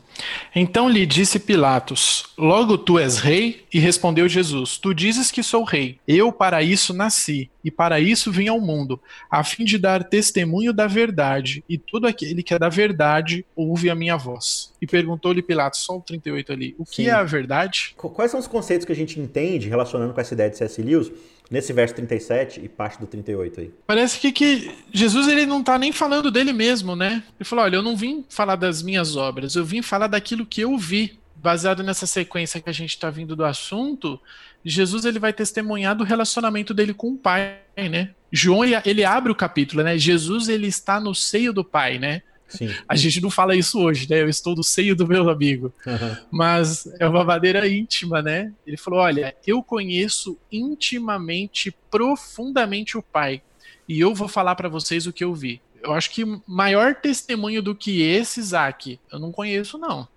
Então 0.53 0.89
lhe 0.89 1.05
disse 1.05 1.39
Pilatos: 1.39 2.25
Logo 2.37 2.77
tu 2.77 2.99
és 2.99 3.19
rei? 3.19 3.65
E 3.73 3.79
respondeu 3.79 4.27
Jesus: 4.27 4.77
Tu 4.77 4.93
dizes 4.93 5.31
que 5.31 5.41
sou 5.41 5.63
rei. 5.63 5.97
Eu 6.05 6.33
para 6.33 6.61
isso 6.61 6.93
nasci, 6.93 7.49
e 7.63 7.71
para 7.71 8.01
isso 8.01 8.33
vim 8.33 8.49
ao 8.49 8.59
mundo, 8.59 8.99
a 9.31 9.41
fim 9.41 9.63
de 9.63 9.77
dar 9.77 10.03
testemunho 10.03 10.73
da 10.73 10.87
verdade, 10.87 11.63
e 11.69 11.77
todo 11.77 12.05
aquele 12.05 12.43
que 12.43 12.53
é 12.53 12.59
da 12.59 12.67
verdade 12.67 13.45
ouve 13.55 13.89
a 13.89 13.95
minha 13.95 14.17
voz. 14.17 14.73
E 14.81 14.87
perguntou-lhe 14.87 15.41
Pilatos, 15.41 15.79
só 15.79 15.97
o 15.97 16.01
38 16.01 16.51
ali, 16.51 16.75
o 16.77 16.83
que 16.83 17.03
Sim. 17.03 17.07
é 17.07 17.11
a 17.11 17.23
verdade? 17.23 17.93
Quais 17.95 18.29
são 18.29 18.39
os 18.39 18.47
conceitos 18.47 18.85
que 18.85 18.91
a 18.91 18.95
gente 18.95 19.17
entende 19.17 19.69
relacionando 19.69 20.13
com 20.13 20.19
essa 20.19 20.33
ideia 20.33 20.49
de 20.49 20.57
C.S. 20.57 20.81
Lewis? 20.81 21.09
Nesse 21.49 21.73
verso 21.73 21.95
37 21.95 22.61
e 22.63 22.69
parte 22.69 22.99
do 22.99 23.07
38 23.07 23.61
aí. 23.61 23.73
Parece 23.87 24.19
que, 24.19 24.31
que 24.31 24.71
Jesus 24.93 25.27
ele 25.27 25.47
não 25.47 25.61
está 25.61 25.79
nem 25.79 25.91
falando 25.91 26.29
dele 26.29 26.53
mesmo, 26.53 26.95
né? 26.95 27.23
Ele 27.39 27.43
falou: 27.43 27.65
olha, 27.65 27.77
eu 27.77 27.81
não 27.81 27.97
vim 27.97 28.23
falar 28.29 28.55
das 28.55 28.83
minhas 28.83 29.15
obras, 29.15 29.55
eu 29.55 29.65
vim 29.65 29.81
falar 29.81 30.07
daquilo 30.07 30.45
que 30.45 30.61
eu 30.61 30.77
vi. 30.77 31.17
Baseado 31.41 31.81
nessa 31.81 32.05
sequência 32.05 32.59
que 32.59 32.69
a 32.69 32.73
gente 32.73 32.89
está 32.89 33.09
vindo 33.09 33.33
do 33.33 33.45
assunto, 33.45 34.19
Jesus 34.63 35.05
ele 35.05 35.19
vai 35.19 35.31
testemunhar 35.31 35.95
do 35.95 36.03
relacionamento 36.03 36.73
dele 36.73 36.93
com 36.93 37.13
o 37.13 37.17
Pai, 37.17 37.59
né? 37.77 38.09
João 38.29 38.65
ele 38.65 39.05
abre 39.05 39.31
o 39.31 39.35
capítulo, 39.35 39.81
né? 39.81 39.97
Jesus 39.97 40.49
ele 40.49 40.67
está 40.67 40.99
no 40.99 41.15
seio 41.15 41.53
do 41.53 41.63
Pai, 41.63 41.97
né? 41.97 42.23
Sim. 42.49 42.73
A 42.87 42.95
gente 42.95 43.21
não 43.21 43.29
fala 43.29 43.55
isso 43.55 43.79
hoje, 43.79 44.09
né? 44.09 44.21
Eu 44.21 44.27
estou 44.27 44.55
no 44.55 44.63
seio 44.63 44.95
do 44.95 45.07
meu 45.07 45.29
amigo. 45.29 45.73
Uhum. 45.85 46.17
Mas 46.31 46.87
é 46.99 47.07
uma 47.07 47.23
maneira 47.23 47.67
íntima, 47.67 48.21
né? 48.21 48.51
Ele 48.65 48.75
falou: 48.75 48.99
Olha, 48.99 49.35
eu 49.45 49.63
conheço 49.63 50.37
intimamente, 50.51 51.73
profundamente 51.89 52.97
o 52.97 53.03
Pai. 53.03 53.41
E 53.87 53.99
eu 53.99 54.13
vou 54.13 54.27
falar 54.27 54.55
para 54.55 54.69
vocês 54.69 55.07
o 55.07 55.13
que 55.13 55.23
eu 55.23 55.33
vi. 55.33 55.61
Eu 55.81 55.93
acho 55.93 56.11
que 56.11 56.25
maior 56.45 56.95
testemunho 56.95 57.61
do 57.61 57.73
que 57.73 58.01
esse, 58.01 58.39
Isaac, 58.39 58.99
eu 59.11 59.19
não 59.19 59.31
conheço, 59.31 59.77
não. 59.77 60.07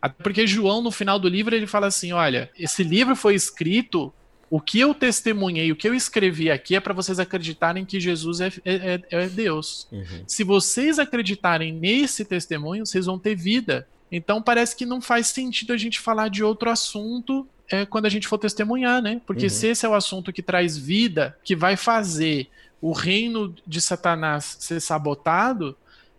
Até 0.00 0.22
porque 0.22 0.46
João, 0.46 0.82
no 0.82 0.90
final 0.90 1.18
do 1.18 1.28
livro, 1.28 1.54
ele 1.54 1.66
fala 1.66 1.86
assim: 1.86 2.12
olha, 2.12 2.50
esse 2.58 2.82
livro 2.82 3.14
foi 3.14 3.34
escrito 3.34 4.12
o 4.54 4.60
que 4.60 4.78
eu 4.78 4.94
testemunhei, 4.94 5.72
o 5.72 5.74
que 5.74 5.88
eu 5.88 5.92
escrevi 5.92 6.48
aqui 6.48 6.76
é 6.76 6.80
para 6.80 6.94
vocês 6.94 7.18
acreditarem 7.18 7.84
que 7.84 7.98
Jesus 7.98 8.40
é, 8.40 8.52
é, 8.64 9.00
é, 9.10 9.24
é 9.24 9.28
Deus. 9.28 9.88
Uhum. 9.90 10.22
Se 10.28 10.44
vocês 10.44 11.00
acreditarem 11.00 11.72
nesse 11.72 12.24
testemunho, 12.24 12.86
vocês 12.86 13.06
vão 13.06 13.18
ter 13.18 13.34
vida. 13.34 13.84
Então 14.12 14.40
parece 14.40 14.76
que 14.76 14.86
não 14.86 15.00
faz 15.00 15.26
sentido 15.26 15.72
a 15.72 15.76
gente 15.76 15.98
falar 15.98 16.28
de 16.28 16.44
outro 16.44 16.70
assunto 16.70 17.44
é, 17.68 17.84
quando 17.84 18.06
a 18.06 18.08
gente 18.08 18.28
for 18.28 18.38
testemunhar, 18.38 19.02
né? 19.02 19.20
Porque 19.26 19.46
uhum. 19.46 19.50
se 19.50 19.66
esse 19.66 19.84
é 19.84 19.88
o 19.88 19.94
assunto 19.94 20.32
que 20.32 20.40
traz 20.40 20.78
vida, 20.78 21.36
que 21.42 21.56
vai 21.56 21.76
fazer 21.76 22.48
o 22.80 22.92
reino 22.92 23.52
de 23.66 23.80
Satanás 23.80 24.56
ser 24.60 24.78
sabotado, 24.78 25.76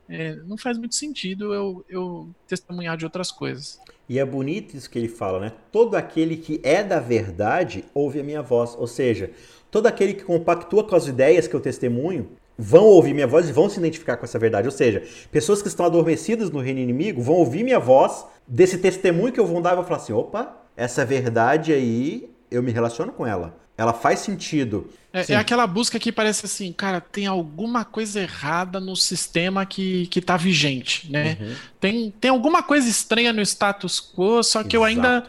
é, 0.08 0.36
não 0.46 0.58
faz 0.58 0.78
muito 0.78 0.96
sentido 0.96 1.54
eu, 1.54 1.86
eu 1.90 2.30
testemunhar 2.48 2.96
de 2.98 3.06
outras 3.06 3.32
coisas. 3.32 3.80
E 4.08 4.20
é 4.20 4.26
bonito 4.26 4.76
isso 4.76 4.90
que 4.90 5.00
ele 5.00 5.08
fala, 5.08 5.40
né? 5.40 5.52
Todo 5.72 5.96
aquele 5.96 6.38
que 6.38 6.60
é 6.64 6.84
da 6.84 7.00
verdade 7.00 7.84
ouve 7.94 8.20
a 8.20 8.24
minha 8.24 8.42
voz. 8.42 8.76
Ou 8.78 8.86
seja, 8.86 9.32
todo 9.72 9.88
aquele 9.88 10.14
que 10.14 10.24
compactua 10.24 10.84
com 10.84 10.96
as 10.96 11.08
ideias 11.08 11.48
que 11.48 11.56
eu 11.56 11.60
testemunho 11.60 12.30
vão 12.58 12.86
ouvir 12.86 13.14
minha 13.14 13.28
voz 13.28 13.50
e 13.50 13.52
vão 13.52 13.68
se 13.68 13.80
identificar 13.80 14.18
com 14.18 14.26
essa 14.26 14.38
verdade. 14.38 14.68
Ou 14.68 14.72
seja, 14.72 15.04
pessoas 15.32 15.62
que 15.62 15.68
estão 15.68 15.86
adormecidas 15.86 16.52
no 16.52 16.60
reino 16.60 16.80
inimigo 16.80 17.22
vão 17.22 17.36
ouvir 17.36 17.64
minha 17.64 17.80
voz 17.80 18.26
desse 18.48 18.78
testemunho 18.78 19.34
que 19.34 19.40
eu 19.40 19.46
vou 19.46 19.62
dar 19.62 19.74
e 19.74 19.76
vou 19.76 19.84
falar 19.84 19.98
assim: 19.98 20.14
opa, 20.14 20.56
essa 20.78 21.04
verdade 21.04 21.74
aí, 21.74 22.30
eu 22.52 22.62
me 22.62 22.72
relaciono 22.72 23.12
com 23.12 23.26
ela 23.26 23.65
ela 23.78 23.94
faz 23.94 24.20
sentido. 24.20 24.90
É, 25.12 25.34
é, 25.34 25.36
aquela 25.36 25.66
busca 25.66 26.00
que 26.00 26.12
parece 26.12 26.46
assim, 26.46 26.72
cara, 26.74 27.00
tem 27.00 27.26
alguma 27.26 27.86
coisa 27.86 28.22
errada 28.22 28.80
no 28.80 28.96
sistema 28.96 29.66
que, 29.66 30.08
que 30.08 30.22
tá 30.22 30.38
vigente, 30.38 31.10
né? 31.12 31.38
Uhum. 31.40 31.56
Tem, 31.80 32.12
tem 32.20 32.32
alguma 32.32 32.62
coisa 32.64 32.90
estranha 32.90 33.32
no 33.32 33.42
status 33.42 34.00
quo, 34.00 34.44
só 34.44 34.62
que 34.64 34.76
Exato. 34.76 34.78
eu 34.78 34.84
ainda. 34.84 35.26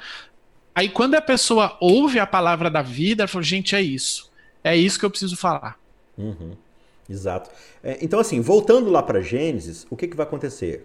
Aí 0.74 0.88
quando 0.88 1.14
a 1.14 1.20
pessoa 1.20 1.76
ouve 1.80 2.18
a 2.18 2.26
palavra 2.26 2.70
da 2.70 2.82
vida, 2.82 3.22
ela 3.22 3.28
fala, 3.28 3.44
gente, 3.44 3.74
é 3.74 3.82
isso. 3.82 4.30
É 4.62 4.76
isso 4.76 4.98
que 4.98 5.04
eu 5.04 5.11
preciso 5.11 5.37
falar. 5.37 5.78
Uhum. 6.18 6.56
Exato. 7.09 7.50
É, 7.82 7.98
então, 8.02 8.18
assim, 8.18 8.40
voltando 8.40 8.90
lá 8.90 9.02
para 9.02 9.20
Gênesis, 9.20 9.87
o 9.88 9.96
que, 9.96 10.09
que 10.09 10.16
vai 10.16 10.26
acontecer? 10.26 10.85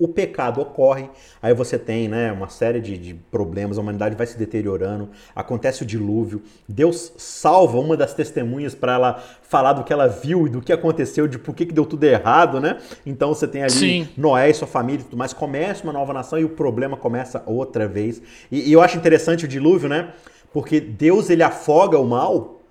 O 0.00 0.08
pecado 0.08 0.62
ocorre, 0.62 1.10
aí 1.42 1.52
você 1.52 1.78
tem 1.78 2.08
né, 2.08 2.32
uma 2.32 2.48
série 2.48 2.80
de, 2.80 2.96
de, 2.96 3.12
problemas, 3.12 3.76
a 3.76 3.82
humanidade 3.82 4.16
vai 4.16 4.26
se 4.26 4.38
deteriorando, 4.38 5.10
acontece 5.36 5.82
o 5.82 5.86
dilúvio, 5.86 6.42
Deus 6.66 7.12
salva 7.18 7.78
uma 7.78 7.98
das 7.98 8.14
testemunhas 8.14 8.74
para 8.74 8.94
ela 8.94 9.22
falar 9.42 9.74
do 9.74 9.84
que 9.84 9.92
ela 9.92 10.08
viu 10.08 10.46
e 10.46 10.50
do 10.50 10.62
que 10.62 10.72
aconteceu, 10.72 11.28
de 11.28 11.38
por 11.38 11.54
que, 11.54 11.66
que 11.66 11.74
deu 11.74 11.84
tudo 11.84 12.02
errado, 12.04 12.58
né? 12.60 12.78
Então 13.04 13.34
você 13.34 13.46
tem 13.46 13.62
ali 13.62 13.72
Sim. 13.72 14.08
Noé 14.16 14.48
e 14.48 14.54
sua 14.54 14.66
família 14.66 15.02
e 15.02 15.04
tudo 15.04 15.18
mais, 15.18 15.34
começa 15.34 15.84
uma 15.84 15.92
nova 15.92 16.14
nação 16.14 16.38
e 16.38 16.44
o 16.44 16.48
problema 16.48 16.96
começa 16.96 17.42
outra 17.44 17.86
vez. 17.86 18.22
E, 18.50 18.70
e 18.70 18.72
eu 18.72 18.80
acho 18.80 18.96
interessante 18.96 19.44
o 19.44 19.48
dilúvio, 19.48 19.88
né? 19.88 20.14
Porque 20.50 20.80
Deus 20.80 21.28
ele 21.28 21.42
afoga 21.42 21.98
o 21.98 22.06
mal, 22.06 22.62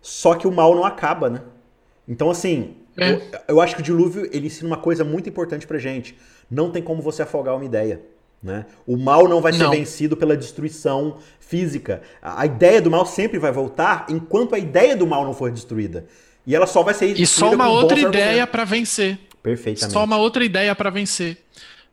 só 0.00 0.34
que 0.34 0.48
o 0.48 0.52
mal 0.52 0.74
não 0.74 0.84
acaba, 0.84 1.28
né? 1.28 1.42
Então 2.08 2.30
assim, 2.30 2.74
é. 2.96 3.12
eu, 3.12 3.22
eu 3.48 3.60
acho 3.60 3.74
que 3.74 3.82
o 3.82 3.84
dilúvio 3.84 4.26
ele 4.32 4.46
ensina 4.46 4.66
uma 4.66 4.78
coisa 4.78 5.04
muito 5.04 5.28
importante 5.28 5.66
pra 5.66 5.78
gente 5.78 6.16
não 6.50 6.70
tem 6.70 6.82
como 6.82 7.02
você 7.02 7.22
afogar 7.22 7.54
uma 7.54 7.64
ideia. 7.64 8.00
Né? 8.42 8.66
O 8.86 8.98
mal 8.98 9.26
não 9.26 9.40
vai 9.40 9.54
ser 9.54 9.62
não. 9.62 9.70
vencido 9.70 10.16
pela 10.16 10.36
destruição 10.36 11.16
física. 11.40 12.02
A 12.20 12.44
ideia 12.44 12.82
do 12.82 12.90
mal 12.90 13.06
sempre 13.06 13.38
vai 13.38 13.50
voltar 13.50 14.04
enquanto 14.10 14.54
a 14.54 14.58
ideia 14.58 14.94
do 14.94 15.06
mal 15.06 15.24
não 15.24 15.32
for 15.32 15.50
destruída. 15.50 16.06
E 16.46 16.54
ela 16.54 16.66
só 16.66 16.82
vai 16.82 16.92
ser 16.92 17.18
E 17.18 17.26
só 17.26 17.54
uma 17.54 17.68
outra 17.68 17.98
ideia 17.98 18.46
para 18.46 18.64
vencer. 18.64 19.18
Perfeitamente. 19.42 19.92
Só 19.92 20.04
uma 20.04 20.18
outra 20.18 20.44
ideia 20.44 20.74
para 20.74 20.90
vencer. 20.90 21.38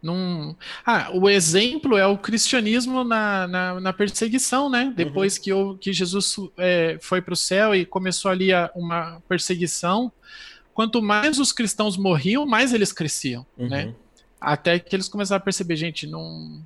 Num... 0.02 0.56
Ah, 0.86 1.10
o 1.14 1.30
exemplo 1.30 1.96
é 1.96 2.06
o 2.06 2.18
cristianismo 2.18 3.04
na, 3.04 3.48
na, 3.48 3.80
na 3.80 3.94
perseguição, 3.94 4.70
né? 4.70 4.92
Depois 4.96 5.38
uhum. 5.38 5.42
que, 5.44 5.50
eu, 5.52 5.78
que 5.80 5.94
Jesus 5.94 6.36
é, 6.58 6.98
foi 7.00 7.22
para 7.22 7.34
o 7.34 7.38
céu 7.38 7.74
e 7.76 7.86
começou 7.86 8.32
ali 8.32 8.52
a, 8.52 8.70
uma 8.76 9.22
perseguição, 9.30 10.12
quanto 10.74 11.02
mais 11.02 11.40
os 11.40 11.54
cristãos 11.54 11.98
morriam, 11.98 12.46
mais 12.46 12.74
eles 12.74 12.92
cresciam, 12.92 13.46
né? 13.58 13.64
uhum. 13.64 13.70
né? 13.70 13.96
Até 14.42 14.80
que 14.80 14.96
eles 14.96 15.08
começaram 15.08 15.38
a 15.38 15.44
perceber, 15.44 15.76
gente, 15.76 16.08
não 16.08 16.62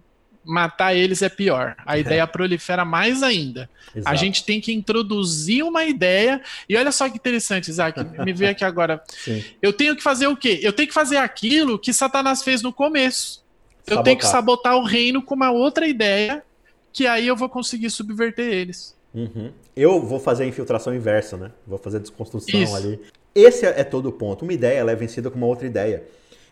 matar 0.46 0.96
eles 0.96 1.22
é 1.22 1.30
pior. 1.30 1.76
A 1.86 1.98
é. 1.98 2.02
ideia 2.02 2.26
prolifera 2.26 2.86
mais 2.86 3.24
ainda. 3.24 3.70
Exato. 3.94 4.10
A 4.10 4.16
gente 4.16 4.46
tem 4.46 4.62
que 4.62 4.72
introduzir 4.72 5.64
uma 5.64 5.84
ideia. 5.84 6.42
E 6.70 6.78
olha 6.78 6.92
só 6.92 7.10
que 7.10 7.18
interessante, 7.18 7.70
Isaac, 7.70 8.00
me 8.24 8.32
veio 8.32 8.52
aqui 8.52 8.64
agora. 8.64 9.04
Sim. 9.10 9.44
Eu 9.62 9.74
tenho 9.74 9.96
que 9.96 10.04
fazer 10.04 10.28
o 10.28 10.38
quê? 10.38 10.60
Eu 10.62 10.72
tenho 10.72 10.88
que 10.88 10.94
fazer 10.94 11.18
aquilo 11.18 11.80
que 11.80 11.92
Satanás 11.92 12.44
fez 12.44 12.62
no 12.62 12.72
começo. 12.72 13.44
Eu 13.88 14.02
tenho 14.02 14.18
que 14.18 14.26
sabotar 14.26 14.76
o 14.78 14.84
reino 14.84 15.22
com 15.22 15.36
uma 15.36 15.52
outra 15.52 15.88
ideia, 15.88 16.44
que 16.92 17.06
aí 17.06 17.28
eu 17.28 17.36
vou 17.36 17.48
conseguir 17.48 17.92
subverter 17.92 18.52
eles. 18.52 18.96
Uhum. 19.14 19.52
Eu 19.76 20.02
vou 20.02 20.20
fazer 20.20 20.44
a 20.44 20.48
infiltração 20.48 20.94
inversa, 20.94 21.38
né? 21.38 21.52
Vou 21.68 21.78
fazer 21.78 21.98
a 21.98 22.00
desconstrução 22.00 22.60
Isso. 22.60 22.76
ali. 22.76 23.00
Esse 23.34 23.66
é 23.66 23.84
todo 23.84 24.08
o 24.08 24.12
ponto. 24.12 24.44
Uma 24.44 24.54
ideia 24.54 24.80
é 24.80 24.96
vencida 24.96 25.30
com 25.30 25.38
uma 25.38 25.46
outra 25.46 25.68
ideia. 25.68 26.04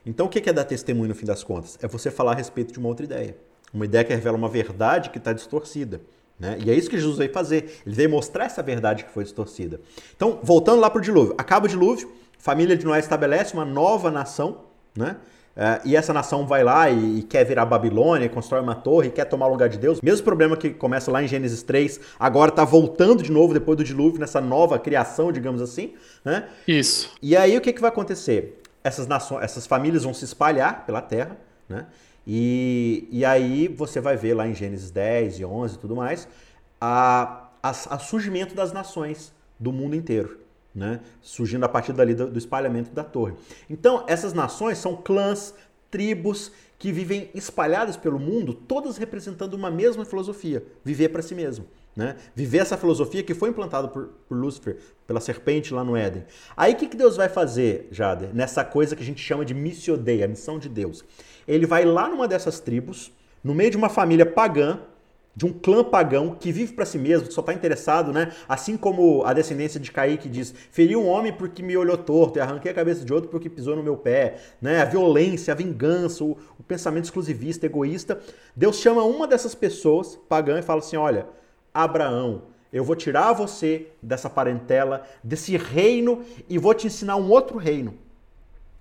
Então, 0.06 0.26
o 0.26 0.30
que 0.30 0.50
é 0.50 0.54
dar 0.54 0.66
testemunho 0.66 1.10
no 1.10 1.16
fim 1.16 1.26
das 1.26 1.44
contas? 1.44 1.78
É 1.82 1.88
você 1.88 2.12
falar 2.12 2.34
a 2.34 2.36
respeito 2.36 2.74
de 2.74 2.80
uma 2.80 2.90
outra 2.90 3.06
ideia. 3.06 3.38
Uma 3.74 3.86
ideia 3.86 4.04
que 4.04 4.14
revela 4.14 4.38
uma 4.38 4.50
verdade 4.50 5.10
que 5.10 5.18
está 5.18 5.34
distorcida. 5.34 6.02
Né? 6.40 6.58
E 6.66 6.70
é 6.70 6.74
isso 6.74 6.90
que 6.90 6.98
Jesus 6.98 7.18
veio 7.18 7.32
fazer. 7.32 7.82
Ele 7.86 7.96
veio 7.96 8.10
mostrar 8.10 8.46
essa 8.46 8.62
verdade 8.62 9.04
que 9.04 9.12
foi 9.12 9.24
distorcida. 9.24 9.80
Então, 10.16 10.40
voltando 10.44 10.80
lá 10.80 10.90
para 10.90 11.00
o 11.00 11.02
dilúvio. 11.02 11.34
Acaba 11.38 11.66
o 11.66 11.70
dilúvio, 11.70 12.12
família 12.38 12.76
de 12.76 12.86
Noé 12.86 13.00
estabelece 13.00 13.54
uma 13.54 13.66
nova 13.66 14.12
nação, 14.12 14.62
né? 14.96 15.18
É, 15.56 15.82
e 15.86 15.96
essa 15.96 16.12
nação 16.12 16.48
vai 16.48 16.64
lá 16.64 16.90
e, 16.90 17.20
e, 17.20 17.24
quer 17.24 17.44
virar 17.46 17.66
Babilônia, 17.66 18.28
constrói 18.28 18.60
uma 18.60 18.74
torre, 18.74 19.12
quer 19.12 19.26
tomar 19.26 19.46
o 19.46 19.52
lugar 19.52 19.70
de 19.70 19.78
Deus. 19.78 20.02
Mesmo 20.02 20.24
problema 20.26 20.58
que 20.58 20.72
começa 20.72 21.12
lá 21.12 21.22
em 21.22 21.28
Gênesis 21.28 21.62
3, 21.62 22.00
agora 22.20 22.50
está 22.50 22.66
voltando 22.66 23.22
de 23.22 23.32
novo 23.32 23.54
depois 23.54 23.78
do 23.78 23.84
dilúvio, 23.84 24.20
nessa 24.20 24.42
nova 24.42 24.80
criação, 24.80 25.32
digamos 25.32 25.62
assim. 25.62 25.94
Né? 26.26 26.48
Isso. 26.68 27.12
E 27.22 27.38
aí 27.38 27.56
o 27.56 27.62
que, 27.62 27.72
que 27.72 27.80
vai 27.80 27.90
acontecer? 27.90 28.64
Essas, 28.84 29.08
nações, 29.08 29.44
essas 29.44 29.66
famílias 29.66 30.04
vão 30.04 30.14
se 30.14 30.26
espalhar 30.26 30.86
pela 30.86 31.02
terra, 31.02 31.38
né? 31.70 31.88
E, 32.26 33.08
e 33.12 33.26
aí 33.26 33.68
você 33.68 34.00
vai 34.00 34.16
ver 34.16 34.34
lá 34.34 34.48
em 34.48 34.54
Gênesis 34.54 34.90
10 34.90 35.40
e 35.40 35.46
11 35.46 35.76
e 35.76 35.78
tudo 35.78 35.96
mais, 35.96 36.28
a, 36.80 37.50
a, 37.62 37.70
a 37.70 38.00
surgimento 38.00 38.56
das 38.56 38.72
nações 38.72 39.34
do 39.60 39.72
mundo 39.72 39.96
inteiro. 39.96 40.40
Né? 40.74 41.02
Surgindo 41.22 41.64
a 41.66 41.70
partir 41.70 41.94
dali 41.94 42.16
do, 42.16 42.32
do 42.32 42.40
espalhamento 42.40 42.92
da 42.92 43.04
torre. 43.04 43.34
Então, 43.70 44.06
essas 44.08 44.34
nações 44.34 44.78
são 44.80 44.96
clãs, 44.96 45.54
tribos 45.92 46.52
que 46.80 46.92
vivem 46.92 47.30
espalhadas 47.36 47.96
pelo 47.96 48.18
mundo, 48.18 48.54
todas 48.54 48.98
representando 48.98 49.54
uma 49.54 49.70
mesma 49.70 50.04
filosofia, 50.04 50.66
viver 50.84 51.10
para 51.10 51.22
si 51.22 51.36
mesmo. 51.36 51.66
Né? 51.96 52.16
Viver 52.34 52.58
essa 52.58 52.76
filosofia 52.76 53.22
que 53.22 53.36
foi 53.36 53.50
implantada 53.50 53.88
por, 53.88 54.10
por 54.28 54.36
Lúcifer, 54.36 54.78
pela 55.06 55.20
serpente 55.20 55.74
lá 55.74 55.84
no 55.84 55.96
Éden. 55.96 56.26
Aí 56.58 56.74
o 56.74 56.76
que, 56.76 56.88
que 56.88 56.98
Deus 56.98 57.16
vai 57.16 57.30
fazer, 57.30 57.88
Jader, 57.92 58.30
nessa 58.34 58.66
coisa 58.66 58.96
que 58.96 59.04
a 59.04 59.06
gente 59.06 59.22
chama 59.22 59.46
de 59.46 59.54
missiodeia, 59.54 60.26
a 60.26 60.28
missão 60.28 60.58
de 60.58 60.68
Deus? 60.68 61.06
Ele 61.48 61.68
vai 61.68 61.86
lá 61.86 62.10
numa 62.10 62.28
dessas 62.28 62.60
tribos, 62.60 63.12
no 63.44 63.54
meio 63.54 63.70
de 63.70 63.78
uma 63.78 63.90
família 63.90 64.26
pagã, 64.26 64.80
de 65.36 65.46
um 65.46 65.54
clã 65.54 65.84
pagão 65.84 66.36
que 66.40 66.52
vive 66.52 66.74
para 66.74 66.86
si 66.86 66.98
mesmo, 66.98 67.28
que 67.28 67.34
só 67.34 67.42
está 67.42 67.54
interessado, 67.54 68.14
né? 68.14 68.32
Assim 68.48 68.78
como 68.78 69.24
a 69.26 69.34
descendência 69.34 69.80
de 69.80 69.92
Caíque 69.92 70.30
diz: 70.30 70.54
feri 70.72 70.96
um 70.96 71.08
homem 71.08 71.34
porque 71.34 71.64
me 71.64 71.76
olhou 71.76 71.98
torto, 71.98 72.38
e 72.38 72.42
arranquei 72.42 72.72
a 72.72 72.74
cabeça 72.74 73.04
de 73.04 73.12
outro 73.12 73.30
porque 73.30 73.50
pisou 73.50 73.76
no 73.76 73.84
meu 73.84 73.98
pé, 73.98 74.38
né? 74.62 74.82
A 74.82 74.86
violência, 74.86 75.52
a 75.52 75.56
vingança, 75.56 76.24
o, 76.24 76.38
o 76.60 76.64
pensamento 76.64 77.06
exclusivista, 77.06 77.66
egoísta. 77.66 78.20
Deus 78.56 78.78
chama 78.78 79.04
uma 79.04 79.28
dessas 79.28 79.56
pessoas, 79.56 80.20
pagã, 80.30 80.60
e 80.60 80.62
fala 80.62 80.80
assim: 80.80 80.98
olha 80.98 81.26
Abraão, 81.74 82.44
eu 82.72 82.84
vou 82.84 82.96
tirar 82.96 83.34
você 83.34 83.88
dessa 84.02 84.30
parentela, 84.30 85.06
desse 85.24 85.58
reino 85.58 86.24
e 86.50 86.58
vou 86.58 86.74
te 86.74 86.88
ensinar 86.88 87.16
um 87.16 87.30
outro 87.30 87.58
reino. 87.58 87.96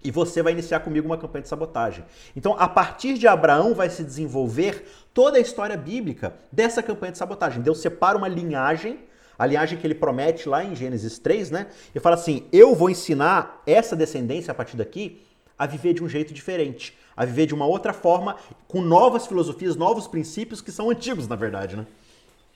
E 0.05 0.11
você 0.11 0.43
vai 0.43 0.53
iniciar 0.53 0.81
comigo 0.81 1.07
uma 1.07 1.17
campanha 1.17 1.43
de 1.43 1.49
sabotagem. 1.49 2.05
Então, 2.35 2.57
a 2.59 2.69
partir 2.69 3.15
de 3.15 3.29
Abraão 3.29 3.75
vai 3.75 3.89
se 3.89 4.03
desenvolver 4.03 4.85
toda 5.15 5.39
a 5.39 5.41
história 5.41 5.77
bíblica 5.77 6.35
dessa 6.51 6.83
campanha 6.83 7.13
de 7.13 7.19
sabotagem. 7.19 7.63
Deus 7.63 7.81
separa 7.81 8.19
uma 8.19 8.27
linhagem, 8.27 8.99
a 9.39 9.47
linhagem 9.47 9.79
que 9.79 9.87
ele 9.87 9.95
promete 9.95 10.49
lá 10.49 10.65
em 10.65 10.75
Gênesis 10.75 11.19
3, 11.19 11.51
né? 11.53 11.69
E 11.95 12.01
fala 12.01 12.17
assim: 12.17 12.47
"Eu 12.53 12.75
vou 12.75 12.91
ensinar 12.91 13.63
essa 13.65 13.95
descendência 13.95 14.51
a 14.51 14.55
partir 14.55 14.77
daqui 14.77 15.23
a 15.57 15.67
viver 15.67 15.95
de 15.95 16.03
um 16.03 16.09
jeito 16.09 16.35
diferente, 16.35 16.99
a 17.17 17.25
viver 17.25 17.47
de 17.47 17.55
uma 17.55 17.67
outra 17.67 17.93
forma, 17.93 18.37
com 18.67 18.81
novas 18.81 19.27
filosofias, 19.27 19.77
novos 19.77 20.09
princípios 20.09 20.61
que 20.61 20.73
são 20.73 20.91
antigos, 20.91 21.29
na 21.29 21.37
verdade, 21.37 21.77
né? 21.77 21.87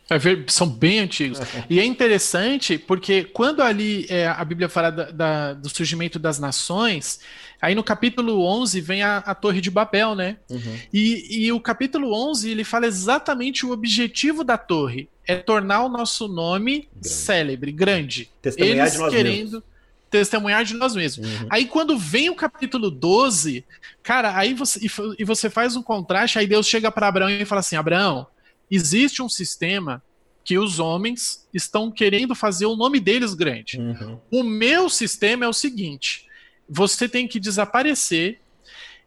É 0.08 0.18
são 0.46 0.68
bem 0.68 1.00
antigos. 1.00 1.40
E 1.68 1.80
é 1.80 1.84
interessante 1.84 2.78
porque 2.78 3.24
quando 3.24 3.60
ali 3.60 4.06
é, 4.08 4.28
a 4.28 4.44
Bíblia 4.44 4.68
fala 4.68 4.90
da, 4.90 5.10
da, 5.10 5.54
do 5.54 5.68
surgimento 5.68 6.16
das 6.16 6.38
nações, 6.38 7.18
aí 7.60 7.74
no 7.74 7.82
capítulo 7.82 8.44
11 8.44 8.80
vem 8.80 9.02
a, 9.02 9.18
a 9.18 9.34
Torre 9.34 9.60
de 9.60 9.68
Babel, 9.68 10.14
né? 10.14 10.36
Uhum. 10.48 10.78
E, 10.92 11.46
e 11.46 11.52
o 11.52 11.58
capítulo 11.58 12.14
11 12.30 12.50
ele 12.50 12.62
fala 12.62 12.86
exatamente 12.86 13.66
o 13.66 13.72
objetivo 13.72 14.44
da 14.44 14.56
torre. 14.56 15.08
É 15.26 15.34
tornar 15.34 15.82
o 15.82 15.88
nosso 15.88 16.28
nome 16.28 16.88
grande. 16.92 17.08
célebre, 17.08 17.72
grande. 17.72 18.30
Testemunhar 18.40 18.86
Eles 18.86 18.92
de 18.92 18.98
nós 18.98 19.12
querendo... 19.12 19.52
Mesmos 19.52 19.76
testemunhar 20.08 20.64
de 20.64 20.74
nós 20.74 20.94
mesmos. 20.94 21.26
Uhum. 21.26 21.46
Aí 21.50 21.66
quando 21.66 21.98
vem 21.98 22.30
o 22.30 22.34
capítulo 22.34 22.92
12, 22.92 23.64
cara, 24.04 24.36
aí 24.36 24.54
você 24.54 24.80
e 25.18 25.24
você 25.24 25.50
faz 25.50 25.74
um 25.74 25.82
contraste, 25.82 26.38
aí 26.38 26.46
Deus 26.46 26.66
chega 26.66 26.92
para 26.92 27.08
Abraão 27.08 27.28
e 27.28 27.44
fala 27.44 27.58
assim: 27.58 27.74
"Abraão, 27.74 28.26
existe 28.70 29.22
um 29.22 29.28
sistema 29.28 30.02
que 30.44 30.58
os 30.58 30.78
homens 30.78 31.46
estão 31.52 31.90
querendo 31.90 32.34
fazer 32.34 32.66
o 32.66 32.76
nome 32.76 33.00
deles 33.00 33.34
grande. 33.34 33.78
Uhum. 33.80 34.20
O 34.30 34.42
meu 34.44 34.88
sistema 34.88 35.44
é 35.44 35.48
o 35.48 35.52
seguinte: 35.52 36.26
você 36.68 37.08
tem 37.08 37.26
que 37.26 37.40
desaparecer 37.40 38.40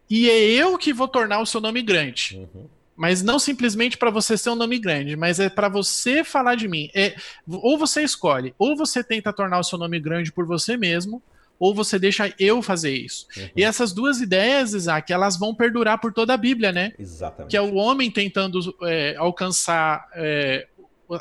e 0.09 0.29
é 0.29 0.39
eu 0.39 0.77
que 0.77 0.91
vou 0.91 1.07
tornar 1.07 1.39
o 1.39 1.45
seu 1.45 1.61
nome 1.61 1.81
grande. 1.81 2.35
Uhum. 2.37 2.67
Mas 2.95 3.23
não 3.23 3.39
simplesmente 3.39 3.97
para 3.97 4.09
você 4.09 4.37
ser 4.37 4.49
um 4.49 4.55
nome 4.55 4.77
grande, 4.77 5.15
mas 5.15 5.39
é 5.39 5.47
para 5.47 5.69
você 5.69 6.21
falar 6.21 6.55
de 6.55 6.67
mim. 6.67 6.89
É, 6.93 7.15
ou 7.47 7.77
você 7.77 8.03
escolhe, 8.03 8.53
ou 8.59 8.75
você 8.75 9.01
tenta 9.01 9.31
tornar 9.31 9.59
o 9.59 9.63
seu 9.63 9.77
nome 9.77 9.97
grande 10.01 10.33
por 10.33 10.45
você 10.45 10.75
mesmo, 10.75 11.23
ou 11.59 11.75
você 11.75 11.99
deixa 11.99 12.33
eu 12.39 12.61
fazer 12.61 12.93
isso. 12.93 13.27
Uhum. 13.35 13.49
E 13.55 13.63
essas 13.63 13.91
duas 13.91 14.21
ideias, 14.21 14.73
Isaac, 14.73 15.11
elas 15.11 15.37
vão 15.37 15.53
perdurar 15.53 15.99
por 15.99 16.13
toda 16.13 16.33
a 16.33 16.37
Bíblia, 16.37 16.71
né? 16.71 16.93
Exatamente. 16.97 17.51
Que 17.51 17.57
é 17.57 17.61
o 17.61 17.75
homem 17.75 18.09
tentando 18.09 18.59
é, 18.83 19.15
alcançar 19.17 20.07
é, 20.13 20.67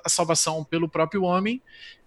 a 0.05 0.09
salvação 0.09 0.62
pelo 0.64 0.88
próprio 0.88 1.22
homem 1.22 1.61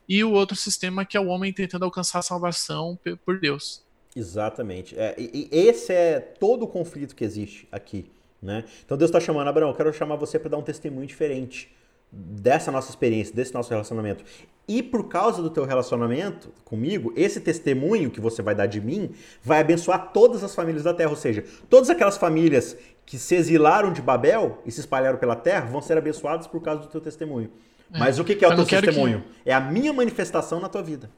e 0.07 0.23
o 0.23 0.31
outro 0.31 0.55
sistema 0.55 1.05
que 1.05 1.17
é 1.17 1.19
o 1.19 1.27
homem 1.27 1.51
tentando 1.51 1.85
alcançar 1.85 2.19
a 2.19 2.23
salvação 2.23 2.97
por 3.25 3.39
Deus. 3.39 3.83
Exatamente. 4.15 4.97
É, 4.97 5.15
e, 5.17 5.49
e 5.51 5.57
esse 5.57 5.93
é 5.93 6.19
todo 6.19 6.63
o 6.63 6.67
conflito 6.67 7.15
que 7.15 7.23
existe 7.23 7.67
aqui. 7.71 8.09
Né? 8.41 8.63
Então 8.83 8.97
Deus 8.97 9.09
está 9.09 9.19
chamando, 9.19 9.47
Abraão, 9.49 9.69
eu 9.69 9.75
quero 9.75 9.93
chamar 9.93 10.15
você 10.15 10.39
para 10.39 10.49
dar 10.49 10.57
um 10.57 10.63
testemunho 10.63 11.05
diferente 11.05 11.69
dessa 12.11 12.71
nossa 12.71 12.89
experiência, 12.89 13.33
desse 13.33 13.53
nosso 13.53 13.69
relacionamento. 13.69 14.23
E 14.67 14.83
por 14.83 15.07
causa 15.07 15.41
do 15.41 15.49
teu 15.49 15.65
relacionamento 15.65 16.49
comigo, 16.63 17.13
esse 17.15 17.39
testemunho 17.39 18.11
que 18.11 18.21
você 18.21 18.41
vai 18.41 18.53
dar 18.53 18.67
de 18.67 18.79
mim 18.79 19.11
vai 19.43 19.59
abençoar 19.59 20.11
todas 20.13 20.43
as 20.43 20.53
famílias 20.53 20.83
da 20.83 20.93
terra. 20.93 21.09
Ou 21.09 21.15
seja, 21.15 21.43
todas 21.69 21.89
aquelas 21.89 22.17
famílias 22.17 22.77
que 23.05 23.17
se 23.17 23.35
exilaram 23.35 23.91
de 23.91 24.01
Babel 24.01 24.61
e 24.65 24.71
se 24.71 24.79
espalharam 24.79 25.17
pela 25.17 25.35
terra 25.35 25.65
vão 25.65 25.81
ser 25.81 25.97
abençoadas 25.97 26.47
por 26.47 26.61
causa 26.61 26.81
do 26.81 26.87
teu 26.87 27.01
testemunho. 27.01 27.51
É, 27.93 27.99
Mas 27.99 28.19
o 28.19 28.23
que, 28.23 28.35
que 28.35 28.45
é 28.45 28.47
o 28.47 28.55
teu 28.55 28.65
testemunho? 28.65 29.21
Que... 29.43 29.49
É 29.49 29.53
a 29.53 29.59
minha 29.59 29.91
manifestação 29.91 30.59
na 30.59 30.69
tua 30.69 30.81
vida. 30.81 31.09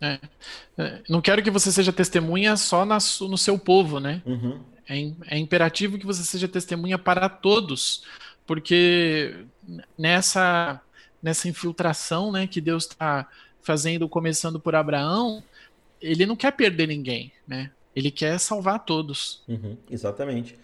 É. 0.00 0.18
É. 0.76 1.00
Não 1.08 1.20
quero 1.20 1.42
que 1.42 1.50
você 1.50 1.72
seja 1.72 1.92
testemunha 1.92 2.56
só 2.56 2.84
na, 2.84 2.98
no 3.20 3.38
seu 3.38 3.58
povo, 3.58 4.00
né? 4.00 4.20
Uhum. 4.26 4.60
É, 4.86 5.36
é 5.36 5.38
imperativo 5.38 5.98
que 5.98 6.04
você 6.04 6.22
seja 6.22 6.46
testemunha 6.46 6.98
para 6.98 7.28
todos, 7.28 8.04
porque 8.46 9.44
nessa, 9.98 10.80
nessa 11.22 11.48
infiltração 11.48 12.30
né, 12.30 12.46
que 12.46 12.60
Deus 12.60 12.84
está 12.84 13.28
fazendo, 13.62 14.08
começando 14.08 14.60
por 14.60 14.74
Abraão, 14.74 15.42
ele 16.00 16.26
não 16.26 16.36
quer 16.36 16.52
perder 16.52 16.86
ninguém, 16.86 17.32
né? 17.48 17.70
Ele 17.96 18.10
quer 18.10 18.38
salvar 18.38 18.84
todos. 18.84 19.42
Uhum, 19.48 19.76
exatamente. 19.90 20.58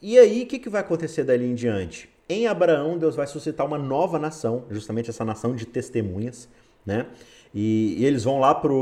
E 0.00 0.18
aí, 0.18 0.44
o 0.44 0.46
que, 0.46 0.58
que 0.58 0.70
vai 0.70 0.80
acontecer 0.80 1.24
dali 1.24 1.44
em 1.44 1.54
diante? 1.54 2.08
Em 2.28 2.46
Abraão, 2.46 2.96
Deus 2.96 3.16
vai 3.16 3.26
suscitar 3.26 3.66
uma 3.66 3.76
nova 3.76 4.18
nação, 4.18 4.64
justamente 4.70 5.10
essa 5.10 5.24
nação 5.24 5.54
de 5.54 5.66
testemunhas, 5.66 6.48
né? 6.86 7.06
E, 7.52 7.96
e 7.98 8.04
eles 8.06 8.24
vão 8.24 8.38
lá 8.38 8.54
para 8.54 8.72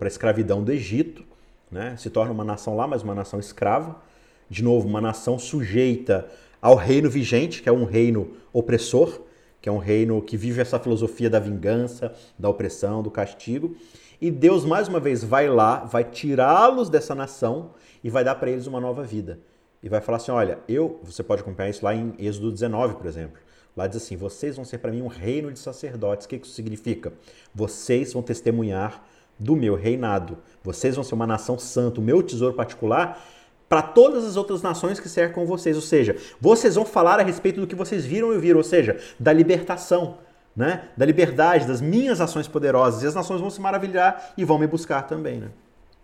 a 0.00 0.06
escravidão 0.06 0.64
do 0.64 0.72
Egito, 0.72 1.24
né? 1.70 1.96
Se 1.96 2.10
torna 2.10 2.32
uma 2.32 2.42
nação 2.42 2.74
lá, 2.74 2.86
mas 2.86 3.02
uma 3.02 3.14
nação 3.14 3.38
escrava. 3.38 4.02
De 4.48 4.62
novo, 4.62 4.88
uma 4.88 5.00
nação 5.00 5.38
sujeita 5.38 6.28
ao 6.64 6.76
reino 6.76 7.10
vigente, 7.10 7.60
que 7.62 7.68
é 7.68 7.72
um 7.72 7.84
reino 7.84 8.30
opressor, 8.50 9.20
que 9.60 9.68
é 9.68 9.72
um 9.72 9.76
reino 9.76 10.22
que 10.22 10.34
vive 10.34 10.62
essa 10.62 10.78
filosofia 10.78 11.28
da 11.28 11.38
vingança, 11.38 12.14
da 12.38 12.48
opressão, 12.48 13.02
do 13.02 13.10
castigo. 13.10 13.76
E 14.18 14.30
Deus, 14.30 14.64
mais 14.64 14.88
uma 14.88 14.98
vez, 14.98 15.22
vai 15.22 15.46
lá, 15.46 15.84
vai 15.84 16.04
tirá-los 16.04 16.88
dessa 16.88 17.14
nação 17.14 17.72
e 18.02 18.08
vai 18.08 18.24
dar 18.24 18.36
para 18.36 18.50
eles 18.50 18.66
uma 18.66 18.80
nova 18.80 19.02
vida 19.02 19.40
e 19.82 19.90
vai 19.90 20.00
falar 20.00 20.16
assim: 20.16 20.32
olha, 20.32 20.58
eu, 20.66 20.98
você 21.02 21.22
pode 21.22 21.42
acompanhar 21.42 21.68
isso 21.68 21.84
lá 21.84 21.94
em 21.94 22.14
Êxodo 22.18 22.50
19, 22.50 22.94
por 22.94 23.04
exemplo. 23.04 23.38
Lá 23.76 23.86
diz 23.86 23.98
assim: 23.98 24.16
vocês 24.16 24.56
vão 24.56 24.64
ser 24.64 24.78
para 24.78 24.90
mim 24.90 25.02
um 25.02 25.06
reino 25.06 25.52
de 25.52 25.58
sacerdotes. 25.58 26.24
O 26.24 26.30
que 26.30 26.36
isso 26.36 26.52
significa? 26.52 27.12
Vocês 27.54 28.14
vão 28.14 28.22
testemunhar 28.22 29.04
do 29.38 29.54
meu 29.54 29.74
reinado. 29.74 30.38
Vocês 30.62 30.94
vão 30.94 31.04
ser 31.04 31.14
uma 31.14 31.26
nação 31.26 31.58
santa, 31.58 32.00
o 32.00 32.02
meu 32.02 32.22
tesouro 32.22 32.54
particular 32.54 33.22
para 33.68 33.82
todas 33.82 34.24
as 34.24 34.36
outras 34.36 34.62
nações 34.62 35.00
que 35.00 35.08
cercam 35.08 35.46
vocês. 35.46 35.76
Ou 35.76 35.82
seja, 35.82 36.16
vocês 36.40 36.74
vão 36.74 36.84
falar 36.84 37.20
a 37.20 37.22
respeito 37.22 37.60
do 37.60 37.66
que 37.66 37.74
vocês 37.74 38.04
viram 38.04 38.32
e 38.32 38.38
viram, 38.38 38.58
ou 38.58 38.64
seja, 38.64 38.98
da 39.18 39.32
libertação, 39.32 40.18
né? 40.56 40.88
da 40.96 41.04
liberdade, 41.04 41.66
das 41.66 41.80
minhas 41.80 42.20
ações 42.20 42.46
poderosas. 42.46 43.02
E 43.02 43.06
as 43.06 43.14
nações 43.14 43.40
vão 43.40 43.50
se 43.50 43.60
maravilhar 43.60 44.32
e 44.36 44.44
vão 44.44 44.58
me 44.58 44.66
buscar 44.66 45.02
também. 45.02 45.38
Né? 45.38 45.48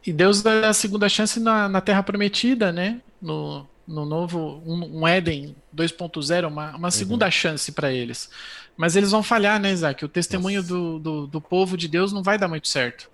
E 0.06 0.12
Deus 0.12 0.42
dá 0.42 0.68
a 0.68 0.72
segunda 0.72 1.08
chance 1.08 1.38
na, 1.38 1.68
na 1.68 1.80
Terra 1.80 2.02
Prometida, 2.02 2.72
né? 2.72 3.00
No, 3.20 3.66
no 3.86 4.06
novo 4.06 4.62
um, 4.64 5.00
um 5.00 5.08
Éden 5.08 5.54
2.0, 5.76 6.48
uma, 6.48 6.76
uma 6.76 6.90
segunda 6.90 7.26
uhum. 7.26 7.30
chance 7.30 7.72
para 7.72 7.92
eles. 7.92 8.30
Mas 8.76 8.96
eles 8.96 9.10
vão 9.10 9.22
falhar, 9.22 9.60
né, 9.60 9.72
Isaac? 9.72 10.04
O 10.04 10.08
testemunho 10.08 10.62
do, 10.62 10.98
do, 10.98 11.26
do, 11.26 11.40
povo 11.40 11.76
de 11.76 11.86
Deus 11.86 12.12
não 12.12 12.22
vai 12.22 12.38
dar 12.38 12.48
muito 12.48 12.68
certo. 12.68 13.10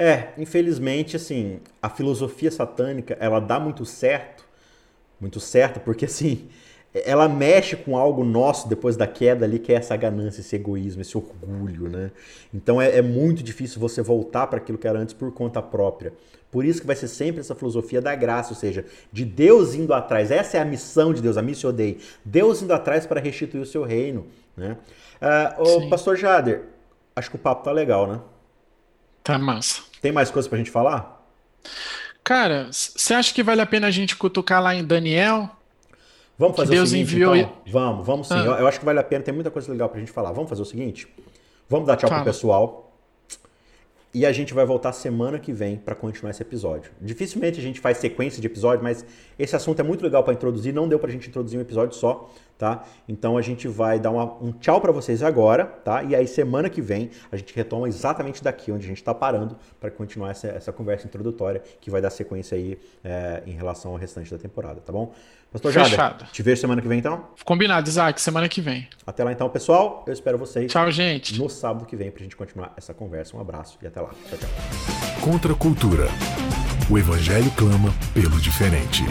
É, 0.00 0.28
infelizmente, 0.38 1.16
assim, 1.16 1.58
a 1.82 1.90
filosofia 1.90 2.52
satânica, 2.52 3.16
ela 3.18 3.40
dá 3.40 3.58
muito 3.58 3.84
certo, 3.84 4.44
muito 5.20 5.40
certo, 5.40 5.80
porque 5.80 6.04
assim, 6.04 6.48
ela 7.04 7.28
mexe 7.28 7.74
com 7.74 7.96
algo 7.96 8.22
nosso 8.22 8.68
depois 8.68 8.96
da 8.96 9.08
queda 9.08 9.44
ali, 9.44 9.58
que 9.58 9.72
é 9.72 9.74
essa 9.74 9.96
ganância, 9.96 10.40
esse 10.40 10.54
egoísmo, 10.54 11.02
esse 11.02 11.18
orgulho, 11.18 11.88
né? 11.88 12.12
Então 12.54 12.80
é, 12.80 12.98
é 12.98 13.02
muito 13.02 13.42
difícil 13.42 13.80
você 13.80 14.00
voltar 14.00 14.46
para 14.46 14.58
aquilo 14.58 14.78
que 14.78 14.86
era 14.86 15.00
antes 15.00 15.14
por 15.14 15.32
conta 15.32 15.60
própria. 15.60 16.12
Por 16.48 16.64
isso 16.64 16.80
que 16.80 16.86
vai 16.86 16.94
ser 16.94 17.08
sempre 17.08 17.40
essa 17.40 17.56
filosofia 17.56 18.00
da 18.00 18.14
graça, 18.14 18.50
ou 18.50 18.56
seja, 18.56 18.84
de 19.12 19.24
Deus 19.24 19.74
indo 19.74 19.92
atrás. 19.92 20.30
Essa 20.30 20.58
é 20.58 20.60
a 20.60 20.64
missão 20.64 21.12
de 21.12 21.20
Deus, 21.20 21.36
a 21.36 21.42
missão 21.42 21.72
dei. 21.72 21.98
Deus 22.24 22.62
indo 22.62 22.72
atrás 22.72 23.04
para 23.04 23.20
restituir 23.20 23.60
o 23.60 23.66
seu 23.66 23.82
reino, 23.82 24.26
né? 24.56 24.76
Uh, 25.58 25.86
o 25.86 25.90
pastor 25.90 26.16
Jader, 26.16 26.62
acho 27.16 27.30
que 27.30 27.36
o 27.36 27.38
papo 27.38 27.64
tá 27.64 27.72
legal, 27.72 28.06
né? 28.06 28.20
Tá 29.28 29.38
massa. 29.38 29.82
Tem 30.00 30.10
mais 30.10 30.30
coisas 30.30 30.48
pra 30.48 30.56
gente 30.56 30.70
falar? 30.70 31.22
Cara, 32.24 32.70
você 32.72 33.12
acha 33.12 33.34
que 33.34 33.42
vale 33.42 33.60
a 33.60 33.66
pena 33.66 33.86
a 33.86 33.90
gente 33.90 34.16
cutucar 34.16 34.62
lá 34.62 34.74
em 34.74 34.82
Daniel? 34.82 35.50
Vamos 36.38 36.56
fazer 36.56 36.70
Deus 36.70 36.88
o 36.88 36.92
seguinte, 36.92 37.12
enviou... 37.12 37.36
então? 37.36 37.52
Vamos, 37.66 38.06
vamos 38.06 38.28
sim. 38.28 38.32
Ah. 38.32 38.38
Eu, 38.38 38.52
eu, 38.54 38.66
acho 38.66 38.78
que 38.78 38.86
vale 38.86 38.98
a 38.98 39.04
pena, 39.04 39.22
tem 39.22 39.34
muita 39.34 39.50
coisa 39.50 39.70
legal 39.70 39.90
pra 39.90 40.00
gente 40.00 40.10
falar. 40.10 40.32
Vamos 40.32 40.48
fazer 40.48 40.62
o 40.62 40.64
seguinte? 40.64 41.06
Vamos 41.68 41.86
dar 41.86 41.96
tchau 41.96 42.08
Fala. 42.08 42.22
pro 42.22 42.32
pessoal. 42.32 42.90
E 44.14 44.24
a 44.24 44.32
gente 44.32 44.54
vai 44.54 44.64
voltar 44.64 44.92
semana 44.92 45.38
que 45.38 45.52
vem 45.52 45.76
para 45.76 45.94
continuar 45.94 46.30
esse 46.30 46.40
episódio. 46.40 46.90
Dificilmente 46.98 47.60
a 47.60 47.62
gente 47.62 47.80
faz 47.80 47.98
sequência 47.98 48.40
de 48.40 48.46
episódio, 48.46 48.82
mas 48.82 49.04
esse 49.38 49.54
assunto 49.54 49.78
é 49.80 49.82
muito 49.82 50.02
legal 50.02 50.24
para 50.24 50.32
introduzir. 50.32 50.72
Não 50.72 50.88
deu 50.88 50.98
para 50.98 51.10
a 51.10 51.12
gente 51.12 51.28
introduzir 51.28 51.58
um 51.58 51.62
episódio 51.62 51.94
só, 51.94 52.30
tá? 52.58 52.84
Então 53.08 53.38
a 53.38 53.42
gente 53.42 53.68
vai 53.68 54.00
dar 54.00 54.10
uma, 54.10 54.24
um 54.42 54.52
tchau 54.52 54.80
para 54.80 54.90
vocês 54.90 55.22
agora, 55.22 55.64
tá? 55.64 56.02
E 56.02 56.14
aí 56.14 56.26
semana 56.26 56.68
que 56.68 56.82
vem 56.82 57.10
a 57.30 57.36
gente 57.36 57.54
retoma 57.54 57.88
exatamente 57.88 58.42
daqui 58.42 58.72
onde 58.72 58.84
a 58.84 58.88
gente 58.88 58.98
está 58.98 59.14
parando 59.14 59.56
para 59.80 59.90
continuar 59.90 60.32
essa, 60.32 60.48
essa 60.48 60.72
conversa 60.72 61.06
introdutória 61.06 61.62
que 61.80 61.90
vai 61.90 62.02
dar 62.02 62.10
sequência 62.10 62.56
aí 62.56 62.76
é, 63.04 63.42
em 63.46 63.52
relação 63.52 63.92
ao 63.92 63.96
restante 63.96 64.30
da 64.30 64.38
temporada, 64.38 64.80
tá 64.80 64.92
bom? 64.92 65.14
Pastor 65.50 65.72
Fechado. 65.72 65.90
Jader, 65.96 66.28
te 66.30 66.42
vejo 66.42 66.60
semana 66.60 66.82
que 66.82 66.88
vem 66.88 66.98
então? 66.98 67.24
Combinado, 67.44 67.88
Isaac, 67.88 68.20
semana 68.20 68.48
que 68.48 68.60
vem. 68.60 68.86
Até 69.06 69.24
lá 69.24 69.32
então, 69.32 69.48
pessoal. 69.48 70.04
Eu 70.06 70.12
espero 70.12 70.36
vocês. 70.36 70.70
Tchau, 70.70 70.90
gente. 70.90 71.38
No 71.38 71.48
sábado 71.48 71.86
que 71.86 71.96
vem 71.96 72.10
pra 72.10 72.22
gente 72.22 72.36
continuar 72.36 72.74
essa 72.76 72.92
conversa. 72.92 73.34
Um 73.34 73.40
abraço 73.40 73.78
e 73.80 73.86
até 73.86 74.00
lá. 74.00 74.10
Tchau, 74.28 74.38
tchau. 74.38 74.50
Contra 75.22 75.52
a 75.54 75.56
cultura. 75.56 76.08
O 76.90 76.98
evangelho 76.98 77.50
clama 77.52 77.94
pelo 78.12 78.38
diferente. 78.40 79.04